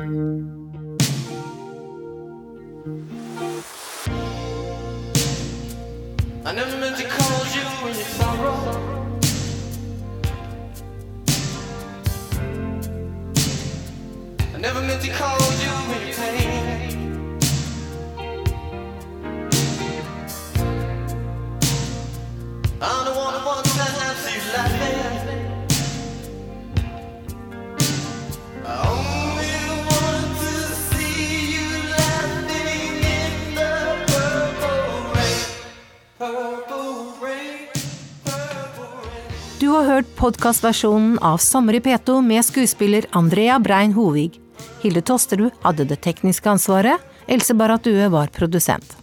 I 6.45 6.53
never 6.53 6.77
meant 6.79 6.97
to 6.97 7.05
call 7.09 7.45
you 7.55 7.65
any 7.89 8.03
sorrow. 8.15 8.57
I 14.53 14.57
never 14.59 14.81
meant 14.81 15.01
to 15.01 15.11
cause 15.11 15.65
you 15.65 15.74
hørt 39.87 40.09
podkastversjonen 40.17 41.19
av 41.23 41.37
Sommer 41.43 41.77
i 41.77 41.81
P2 41.83 42.19
med 42.25 42.45
skuespiller 42.45 43.05
Andrea 43.15 43.59
Brein 43.59 43.93
Hovig. 43.95 44.39
Hilde 44.81 45.03
Tosterud 45.05 45.55
hadde 45.63 45.85
det 45.89 46.01
tekniske 46.05 46.49
ansvaret. 46.49 47.01
Else 47.27 47.55
Barrat 47.57 47.85
Due 47.85 48.09
var 48.13 48.33
produsent. 48.35 48.97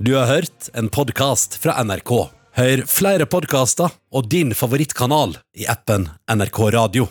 Du 0.00 0.14
har 0.16 0.30
hørt 0.30 0.70
en 0.72 0.88
podkast 0.88 1.58
fra 1.60 1.76
NRK. 1.84 2.14
Hør 2.56 2.86
flere 2.88 3.28
podkaster 3.30 3.92
og 4.10 4.30
din 4.32 4.54
favorittkanal 4.56 5.36
i 5.58 5.68
appen 5.70 6.08
NRK 6.30 6.62
Radio. 6.78 7.10